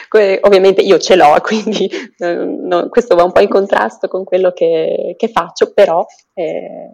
[0.10, 4.24] Que- ovviamente io ce l'ho, quindi eh, no, questo va un po' in contrasto con
[4.24, 6.06] quello che, che faccio, però...
[6.34, 6.90] Eh,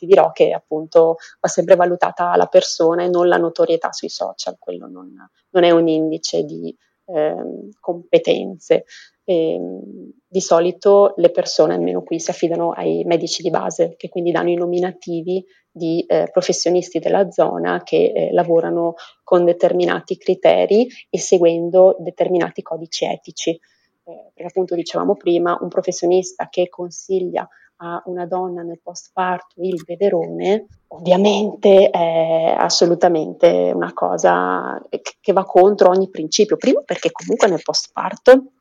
[0.00, 4.56] ti dirò che appunto va sempre valutata la persona e non la notorietà sui social,
[4.58, 5.14] quello non,
[5.50, 6.74] non è un indice di
[7.04, 7.34] eh,
[7.78, 8.84] competenze.
[9.30, 14.32] Ehm, di solito le persone, almeno qui, si affidano ai medici di base, che quindi
[14.32, 21.18] danno i nominativi di eh, professionisti della zona che eh, lavorano con determinati criteri e
[21.18, 23.50] seguendo determinati codici etici.
[23.50, 27.48] Eh, perché appunto dicevamo prima, un professionista che consiglia
[27.82, 34.80] a una donna nel postparto il beverone, ovviamente è assolutamente una cosa
[35.20, 36.56] che va contro ogni principio.
[36.56, 38.52] Primo perché comunque nel postparto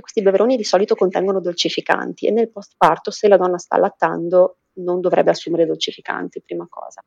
[0.00, 5.00] questi beveroni di solito contengono dolcificanti e nel postparto se la donna sta allattando non
[5.00, 7.02] dovrebbe assumere dolcificanti, prima cosa.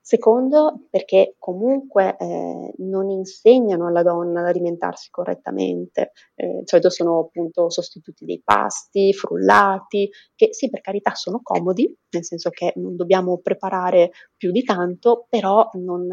[0.00, 7.68] Secondo, perché comunque eh, non insegnano alla donna ad alimentarsi correttamente, eh, cioè sono appunto
[7.70, 13.38] sostituti dei pasti, frullati, che sì, per carità sono comodi, nel senso che non dobbiamo
[13.38, 16.08] preparare più di tanto, però non,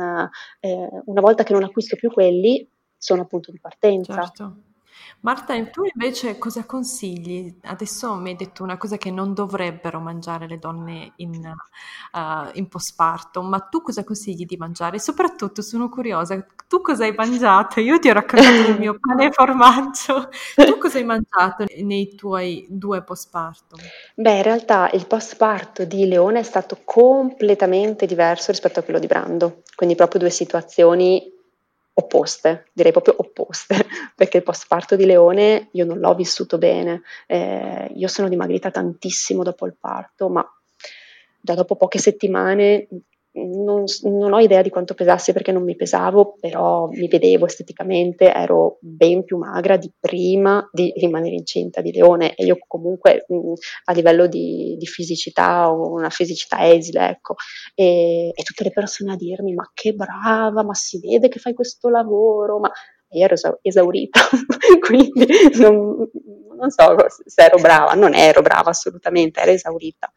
[0.59, 2.67] eh, una volta che non acquisto più quelli,
[2.97, 4.23] sono appunto di partenza.
[4.23, 4.72] Certo.
[5.21, 7.59] Marta, e tu invece cosa consigli?
[7.63, 12.67] Adesso mi hai detto una cosa che non dovrebbero mangiare le donne in, uh, in
[12.67, 14.99] postpartum, ma tu cosa consigli di mangiare?
[14.99, 17.79] Soprattutto sono curiosa, tu cosa hai mangiato?
[17.79, 22.65] Io ti ho raccontato del mio pane e formaggio, tu cosa hai mangiato nei tuoi
[22.69, 23.79] due postpartum?
[24.15, 29.07] Beh, in realtà il postparto di Leone è stato completamente diverso rispetto a quello di
[29.07, 31.31] Brando, quindi proprio due situazioni
[31.95, 33.75] opposte, direi proprio opposte,
[34.15, 39.43] perché il postparto di Leone io non l'ho vissuto bene, eh, io sono dimagrita tantissimo
[39.43, 40.45] dopo il parto, ma
[41.39, 42.87] già dopo poche settimane
[43.33, 48.31] non, non, ho idea di quanto pesassi perché non mi pesavo, però mi vedevo esteticamente,
[48.31, 53.53] ero ben più magra di prima di rimanere incinta di Leone e io comunque mh,
[53.85, 57.35] a livello di, di, fisicità ho una fisicità esile, ecco,
[57.73, 61.53] e, e, tutte le persone a dirmi ma che brava, ma si vede che fai
[61.53, 62.71] questo lavoro, ma
[63.13, 64.19] io ero esaurita,
[64.79, 65.25] quindi
[65.55, 66.09] non,
[66.55, 70.11] non so se ero brava, non ero brava assolutamente, ero esaurita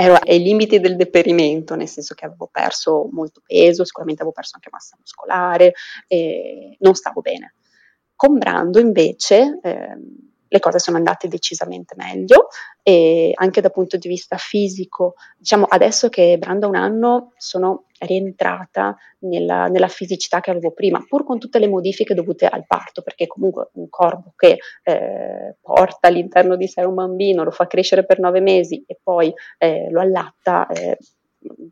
[0.00, 4.52] ero ai limiti del deperimento, nel senso che avevo perso molto peso, sicuramente avevo perso
[4.54, 5.72] anche massa muscolare,
[6.06, 7.54] e non stavo bene.
[8.14, 9.96] Con Brando invece eh,
[10.48, 12.48] le cose sono andate decisamente meglio
[12.82, 18.96] e anche dal punto di vista fisico, diciamo adesso che Brando un anno sono rientrata
[19.20, 23.26] nella, nella, fisicità che avevo prima, pur con tutte le modifiche dovute al parto, perché
[23.26, 28.20] comunque un corpo che eh, porta all'interno di sé un bambino, lo fa crescere per
[28.20, 30.96] nove mesi e poi eh, lo allatta, eh,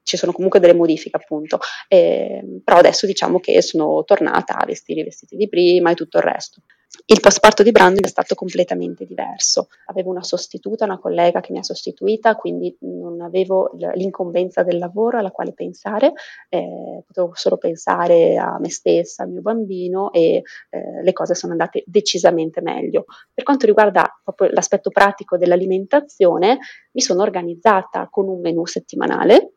[0.03, 1.59] ci sono comunque delle modifiche appunto,
[1.89, 6.19] eh, però adesso diciamo che sono tornata a vestire i vestiti di prima e tutto
[6.19, 6.63] il resto.
[7.09, 9.69] Il postparto di Brandon è stato completamente diverso.
[9.85, 15.17] Avevo una sostituta, una collega che mi ha sostituita, quindi non avevo l'incombenza del lavoro
[15.17, 16.15] alla quale pensare,
[16.49, 21.53] eh, potevo solo pensare a me stessa, al mio bambino e eh, le cose sono
[21.53, 23.05] andate decisamente meglio.
[23.33, 26.59] Per quanto riguarda proprio l'aspetto pratico dell'alimentazione,
[26.91, 29.53] mi sono organizzata con un menù settimanale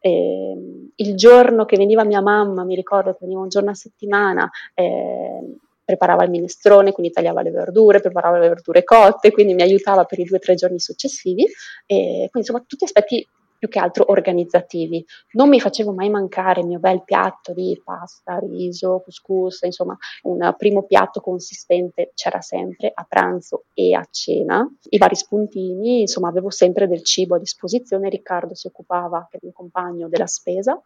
[0.00, 0.56] eh,
[0.94, 5.56] il giorno che veniva mia mamma, mi ricordo che veniva un giorno a settimana, eh,
[5.90, 10.20] preparava il minestrone, quindi tagliava le verdure, preparava le verdure cotte, quindi mi aiutava per
[10.20, 11.44] i due o tre giorni successivi.
[11.86, 13.26] E quindi insomma tutti aspetti
[13.60, 15.04] più che altro organizzativi.
[15.32, 20.54] Non mi facevo mai mancare il mio bel piatto di pasta, riso, couscous, insomma un
[20.56, 24.66] primo piatto consistente c'era sempre a pranzo e a cena.
[24.88, 28.08] I vari spuntini, insomma avevo sempre del cibo a disposizione.
[28.08, 30.80] Riccardo si occupava, che è il mio compagno, della spesa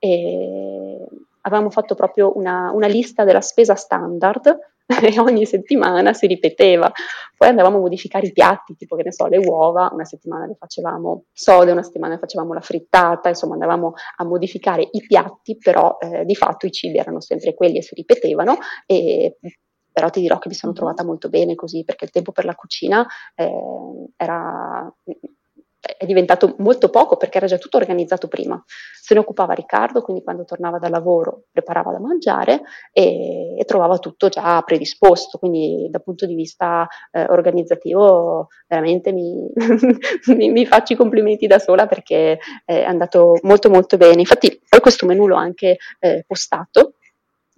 [0.00, 1.06] e
[1.42, 4.58] avevamo fatto proprio una, una lista della spesa standard
[5.02, 6.90] e ogni settimana si ripeteva.
[7.36, 10.56] Poi andavamo a modificare i piatti, tipo che ne so, le uova, una settimana le
[10.58, 15.98] facevamo sode, una settimana le facevamo la frittata, insomma andavamo a modificare i piatti, però
[16.00, 19.36] eh, di fatto i cibi erano sempre quelli e si ripetevano e
[19.98, 22.54] però ti dirò che mi sono trovata molto bene così perché il tempo per la
[22.54, 23.50] cucina eh,
[24.16, 24.88] era
[25.96, 28.62] è diventato molto poco perché era già tutto organizzato prima.
[28.66, 32.62] Se ne occupava Riccardo, quindi quando tornava dal lavoro preparava da mangiare
[32.92, 39.50] e, e trovava tutto già predisposto, quindi dal punto di vista eh, organizzativo veramente mi,
[40.36, 44.20] mi, mi, faccio i complimenti da sola perché è andato molto molto bene.
[44.20, 46.94] Infatti poi questo menù l'ho anche eh, postato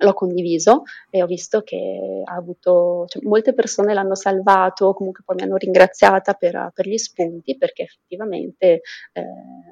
[0.00, 5.36] l'ho condiviso e ho visto che ha avuto, cioè, molte persone l'hanno salvato, comunque poi
[5.36, 8.80] mi hanno ringraziata per, per gli spunti perché effettivamente
[9.12, 9.22] eh,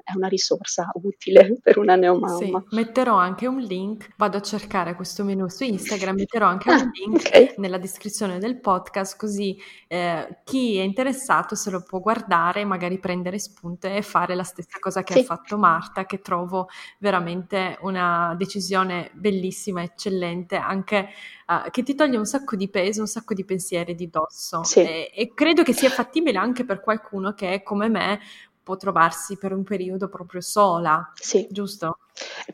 [0.03, 2.37] è una risorsa utile per una neomamma.
[2.37, 6.75] Sì, metterò anche un link, vado a cercare questo menu su Instagram, metterò anche ah,
[6.75, 7.53] un link okay.
[7.57, 9.57] nella descrizione del podcast così
[9.87, 14.77] eh, chi è interessato se lo può guardare, magari prendere spunto e fare la stessa
[14.79, 15.19] cosa che sì.
[15.19, 16.67] ha fatto Marta, che trovo
[16.99, 21.09] veramente una decisione bellissima, eccellente eccellente, anche
[21.47, 24.63] uh, che ti toglie un sacco di peso, un sacco di pensieri di dosso.
[24.63, 24.81] Sì.
[24.81, 28.19] E, e credo che sia fattibile anche per qualcuno che, come me,
[28.61, 31.47] può trovarsi per un periodo proprio sola, sì.
[31.49, 31.97] giusto?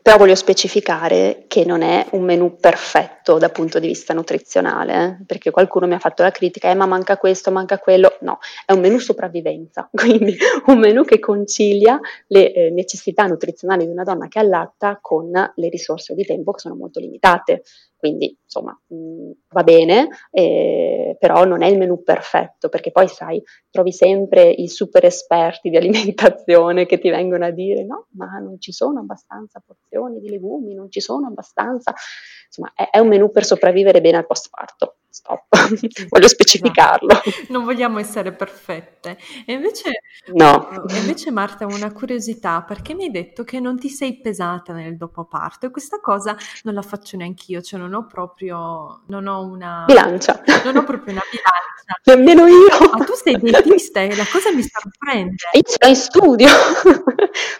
[0.02, 5.24] Però voglio specificare che non è un menù perfetto dal punto di vista nutrizionale, eh?
[5.26, 8.16] perché qualcuno mi ha fatto la critica, eh, ma manca questo, manca quello.
[8.20, 10.36] No, è un menù sopravvivenza, quindi
[10.66, 11.98] un menù che concilia
[12.28, 16.60] le eh, necessità nutrizionali di una donna che allatta con le risorse di tempo che
[16.60, 17.62] sono molto limitate.
[17.96, 23.08] Quindi, insomma, mh, mm, va bene, eh, però non è il menù perfetto, perché poi,
[23.08, 28.38] sai, trovi sempre i super esperti di alimentazione che ti vengono a dire no, ma
[28.38, 31.94] non ci sono abbastanza porzioni di legumi, non ci sono abbastanza.
[32.46, 35.46] Insomma è, è un menù per sopravvivere bene al post parto stop,
[36.10, 37.10] voglio specificarlo.
[37.10, 37.44] Esatto.
[37.56, 39.16] Non vogliamo essere perfette.
[39.46, 40.02] E invece,
[40.34, 40.70] no.
[40.88, 44.96] e invece Marta, una curiosità, perché mi hai detto che non ti sei pesata nel
[44.96, 49.84] dopoparto e questa cosa non la faccio neanch'io, cioè non ho proprio, non ho una...
[49.86, 50.42] Bilancia.
[50.64, 51.74] Non ho proprio una bilancia.
[52.04, 52.68] Nemmeno io.
[52.92, 55.36] Ma tu sei dietista e la cosa mi sorprende.
[55.52, 56.48] Io ce l'ho in studio,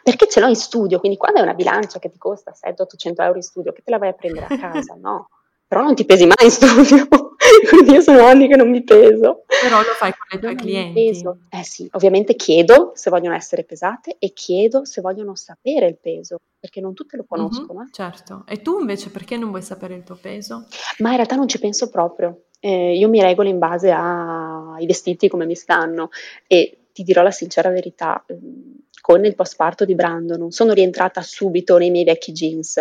[0.03, 3.37] perché ce l'ho in studio, quindi quando è una bilancia che ti costa 700-800 euro
[3.37, 5.29] in studio, che te la vai a prendere a casa, no?
[5.69, 7.09] Però non ti pesi mai in studio.
[7.69, 9.45] quindi io sono anni che non mi peso.
[9.47, 11.27] Però lo fai con i tuoi clienti.
[11.51, 16.39] Eh sì, ovviamente chiedo se vogliono essere pesate e chiedo se vogliono sapere il peso,
[16.59, 17.81] perché non tutte lo conoscono.
[17.81, 18.45] Mm-hmm, certo.
[18.47, 20.67] E tu invece perché non vuoi sapere il tuo peso?
[20.99, 22.45] Ma in realtà non ci penso proprio.
[22.61, 26.09] Eh, io mi regolo in base ai vestiti come mi stanno
[26.47, 31.21] e ti dirò la sincera verità, mm, con il post parto di Brandon sono rientrata
[31.21, 32.81] subito nei miei vecchi jeans,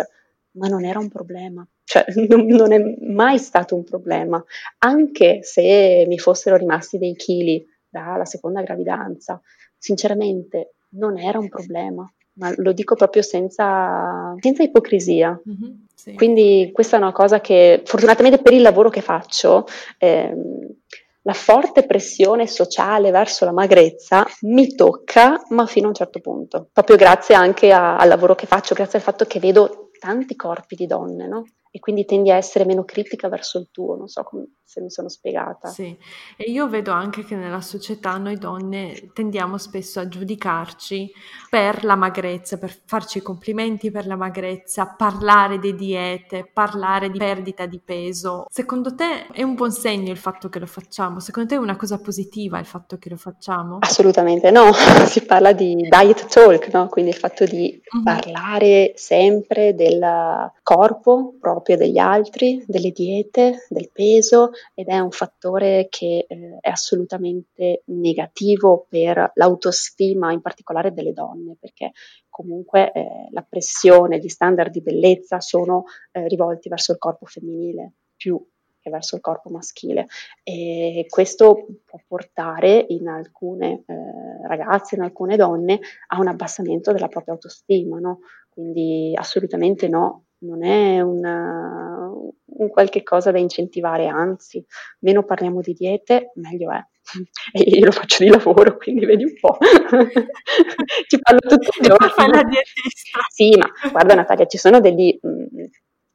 [0.56, 4.44] ma non era un problema cioè non, non, è mai stato un problema,
[4.78, 9.40] anche se mi fossero rimasti dei chili dalla seconda gravidanza,
[9.78, 15.40] sinceramente non era un problema, ma lo dico proprio senza, senza ipocrisia.
[15.48, 16.14] Mm-hmm, sì.
[16.14, 19.64] Quindi questa è una cosa che fortunatamente per il lavoro che faccio,
[19.98, 20.74] ehm,
[21.22, 26.68] la forte pressione sociale verso la magrezza mi tocca, ma fino a un certo punto,
[26.72, 30.76] proprio grazie anche a, al lavoro che faccio, grazie al fatto che vedo tanti corpi
[30.76, 31.44] di donne, no?
[31.76, 34.88] E quindi tendi a essere meno critica verso il tuo, non so come, se mi
[34.88, 35.68] sono spiegata.
[35.68, 35.94] Sì,
[36.38, 41.12] e io vedo anche che nella società noi donne tendiamo spesso a giudicarci
[41.50, 47.66] per la magrezza, per farci complimenti per la magrezza, parlare di diete, parlare di perdita
[47.66, 48.46] di peso.
[48.48, 51.20] Secondo te è un buon segno il fatto che lo facciamo?
[51.20, 53.80] Secondo te è una cosa positiva il fatto che lo facciamo?
[53.80, 54.72] Assolutamente no,
[55.04, 56.88] si parla di diet talk, no?
[56.88, 58.02] quindi il fatto di mm-hmm.
[58.02, 65.10] parlare sempre del corpo proprio proprio degli altri, delle diete, del peso ed è un
[65.10, 71.90] fattore che eh, è assolutamente negativo per l'autostima, in particolare delle donne, perché
[72.28, 77.94] comunque eh, la pressione, gli standard di bellezza sono eh, rivolti verso il corpo femminile
[78.14, 78.40] più
[78.80, 80.06] che verso il corpo maschile
[80.44, 87.08] e questo può portare in alcune eh, ragazze, in alcune donne a un abbassamento della
[87.08, 88.20] propria autostima, no?
[88.48, 92.10] quindi assolutamente no, non è una,
[92.44, 94.64] un qualche cosa da incentivare, anzi,
[95.00, 96.80] meno parliamo di diete, meglio è.
[97.52, 99.56] E io lo faccio di lavoro, quindi vedi un po'.
[101.08, 102.08] ci parlo tutti i giorni.
[102.08, 103.20] Fai la dietista.
[103.28, 105.16] Sì, ma guarda Natalia, ci sono degli,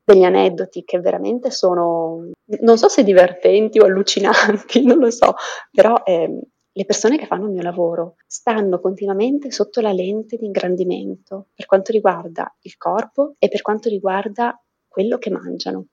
[0.04, 2.30] degli aneddoti che veramente sono,
[2.62, 5.36] non so se divertenti o allucinanti, non lo so,
[5.72, 6.42] però eh,
[6.74, 11.66] le persone che fanno il mio lavoro stanno continuamente sotto la lente di ingrandimento per
[11.66, 15.88] quanto riguarda il corpo e per quanto riguarda quello che mangiano.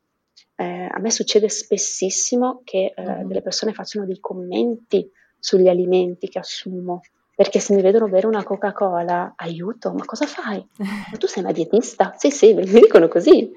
[0.55, 3.26] Eh, a me succede spessissimo che eh, mm-hmm.
[3.26, 5.09] delle persone facciano dei commenti
[5.39, 7.01] sugli alimenti che assumo,
[7.35, 10.64] perché se mi vedono bere una Coca-Cola, aiuto, ma cosa fai?
[10.79, 12.14] Ma tu sei una dietista?
[12.16, 13.49] Sì, sì, mi dicono così.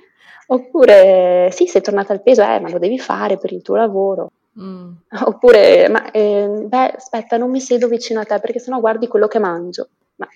[0.47, 4.31] Oppure, sì, sei tornata al peso, eh, ma lo devi fare per il tuo lavoro.
[4.59, 4.91] Mm.
[5.25, 9.27] Oppure, ma eh, beh, aspetta, non mi siedo vicino a te perché sennò guardi quello
[9.27, 9.89] che mangio.
[10.15, 10.27] Ma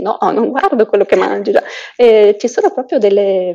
[0.00, 1.52] no, non guardo quello che mangio.
[1.96, 3.54] Eh, ci sono proprio delle.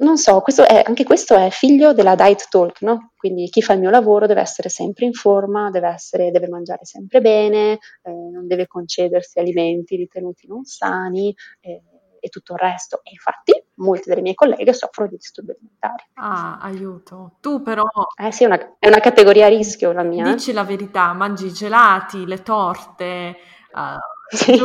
[0.00, 3.12] non so, questo è, anche questo è figlio della diet talk, no?
[3.16, 6.84] Quindi chi fa il mio lavoro deve essere sempre in forma, deve, essere, deve mangiare
[6.84, 11.34] sempre bene, eh, non deve concedersi alimenti ritenuti non sani.
[11.60, 11.82] Eh,
[12.24, 13.00] e tutto il resto.
[13.02, 16.04] E infatti molte delle mie colleghe soffrono di disturbi alimentari.
[16.14, 17.38] Ah, aiuto.
[17.40, 17.82] Tu però...
[18.16, 20.24] Eh sì, è una, è una categoria a rischio la mia.
[20.32, 23.36] Dici la verità, mangi i gelati, le torte...
[23.74, 23.96] Uh,
[24.32, 24.58] sì,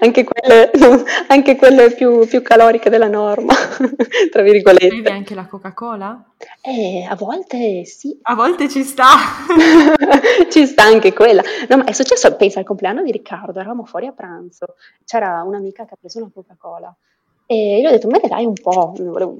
[0.00, 0.70] anche quelle,
[1.28, 3.54] anche quelle più, più, caloriche della norma,
[4.30, 4.88] tra virgolette.
[4.88, 6.24] Bevi anche la Coca-Cola?
[6.60, 8.18] Eh, a volte sì.
[8.22, 9.06] A volte ci sta.
[10.50, 11.42] ci sta anche quella.
[11.68, 14.74] No, ma è successo, pensa, al compleanno di Riccardo, eravamo fuori a pranzo,
[15.04, 16.94] c'era un'amica che ha preso una Coca-Cola
[17.50, 19.38] e io ho detto, me ne dai un po', volevo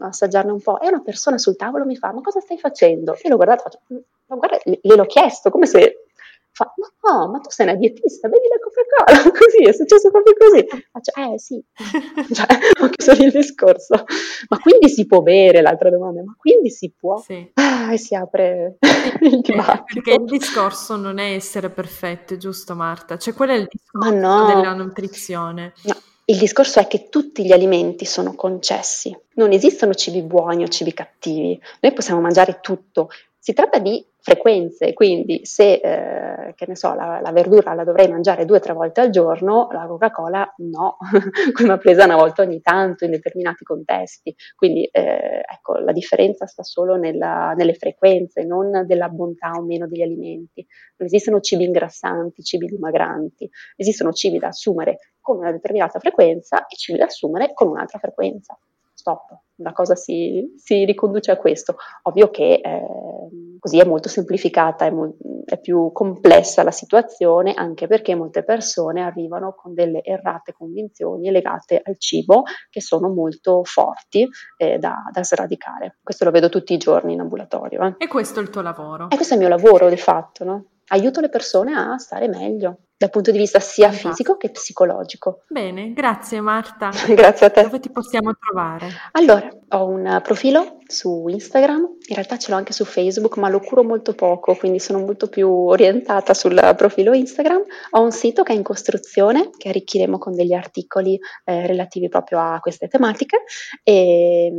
[0.00, 0.80] assaggiarne un po'.
[0.80, 3.16] E una persona sul tavolo mi fa, ma cosa stai facendo?
[3.22, 3.78] Io l'ho guardato faccio,
[4.26, 6.06] ma guarda, gliel'ho chiesto, come se
[6.52, 10.34] Fa, ma no, ma tu sei una dietista, bevi la Coca-Cola, così, è successo proprio
[10.36, 10.66] così.
[10.90, 11.62] Faccio, eh sì,
[12.34, 12.46] cioè,
[12.82, 14.04] ho chiuso il discorso.
[14.48, 17.18] Ma quindi si può bere, l'altra domanda, ma quindi si può?
[17.18, 17.50] Sì.
[17.54, 18.78] Ah, e si apre
[19.22, 20.00] il dibattito.
[20.00, 23.16] Perché il discorso non è essere perfette, giusto Marta?
[23.16, 24.46] Cioè quello è il discorso no.
[24.46, 25.72] della nutrizione.
[25.84, 25.96] No.
[26.30, 30.92] Il discorso è che tutti gli alimenti sono concessi, non esistono cibi buoni o cibi
[30.92, 36.94] cattivi, noi possiamo mangiare tutto, si tratta di frequenze, quindi se eh, che ne so,
[36.94, 40.96] la, la, verdura la dovrei mangiare due o tre volte al giorno, la Coca-Cola no,
[41.52, 44.34] come presa una volta ogni tanto in determinati contesti.
[44.54, 49.86] Quindi eh, ecco, la differenza sta solo nella, nelle frequenze, non della bontà o meno
[49.86, 50.66] degli alimenti.
[50.96, 56.76] Non esistono cibi ingrassanti, cibi dimagranti, esistono cibi da assumere con una determinata frequenza e
[56.76, 58.58] cibi da assumere con un'altra frequenza
[59.00, 61.76] stop, la cosa si, si riconduce a questo.
[62.02, 67.86] Ovvio che eh, così è molto semplificata, è, mo- è, più complessa la situazione, anche
[67.86, 74.28] perché molte persone arrivano con delle errate convinzioni legate al cibo che sono molto forti
[74.58, 75.98] eh, da, da, sradicare.
[76.02, 77.82] Questo lo vedo tutti i giorni in ambulatorio.
[77.86, 77.94] Eh.
[77.98, 79.08] E questo è il tuo lavoro?
[79.08, 80.64] E questo è il mio lavoro, di fatto, no?
[80.88, 84.10] Aiuto le persone a stare meglio dal punto di vista sia esatto.
[84.10, 85.44] fisico che psicologico.
[85.48, 86.90] Bene, grazie Marta.
[87.08, 87.62] grazie a te.
[87.62, 88.90] Dove ti possiamo trovare?
[89.12, 93.60] Allora, ho un profilo su Instagram, in realtà ce l'ho anche su Facebook, ma lo
[93.60, 97.62] curo molto poco, quindi sono molto più orientata sul profilo Instagram.
[97.92, 102.38] Ho un sito che è in costruzione, che arricchiremo con degli articoli eh, relativi proprio
[102.38, 103.44] a queste tematiche
[103.82, 104.52] e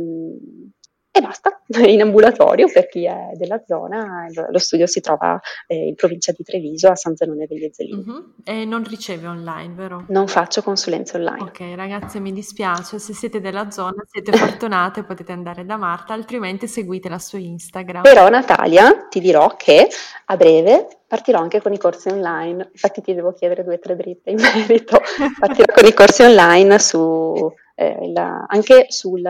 [1.14, 5.94] e basta, in ambulatorio per chi è della zona, lo studio si trova eh, in
[5.94, 8.02] provincia di Treviso a San Zenone degli Ezzelini.
[8.02, 8.34] Uh-huh.
[8.42, 10.06] E non riceve online, vero?
[10.08, 11.42] Non faccio consulenze online.
[11.42, 16.66] Ok, ragazze, mi dispiace, se siete della zona siete fortunate, potete andare da Marta, altrimenti
[16.66, 18.02] seguite la sua Instagram.
[18.02, 19.86] Però Natalia, ti dirò che
[20.24, 23.96] a breve partirò anche con i corsi online, infatti ti devo chiedere due o tre
[23.96, 24.98] dritte in merito,
[25.38, 29.22] partirò con i corsi online su eh, la, anche sul,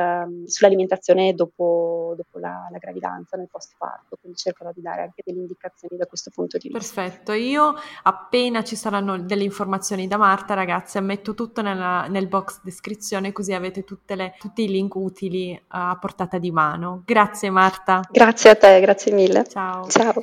[0.47, 5.40] sull'alimentazione dopo, dopo la, la, gravidanza, nel post parto, quindi cercherò di dare anche delle
[5.40, 7.03] indicazioni da questo punto di vista.
[7.03, 12.61] Perfetto, io appena ci saranno delle informazioni da Marta, ragazzi, metto tutto nella, nel box
[12.62, 13.84] descrizione così avete
[14.14, 17.03] le, tutti i link utili a portata di mano.
[17.05, 18.01] Grazie Marta.
[18.11, 19.45] Grazie a te, grazie mille.
[19.47, 19.86] Ciao.
[19.88, 20.22] Ciao.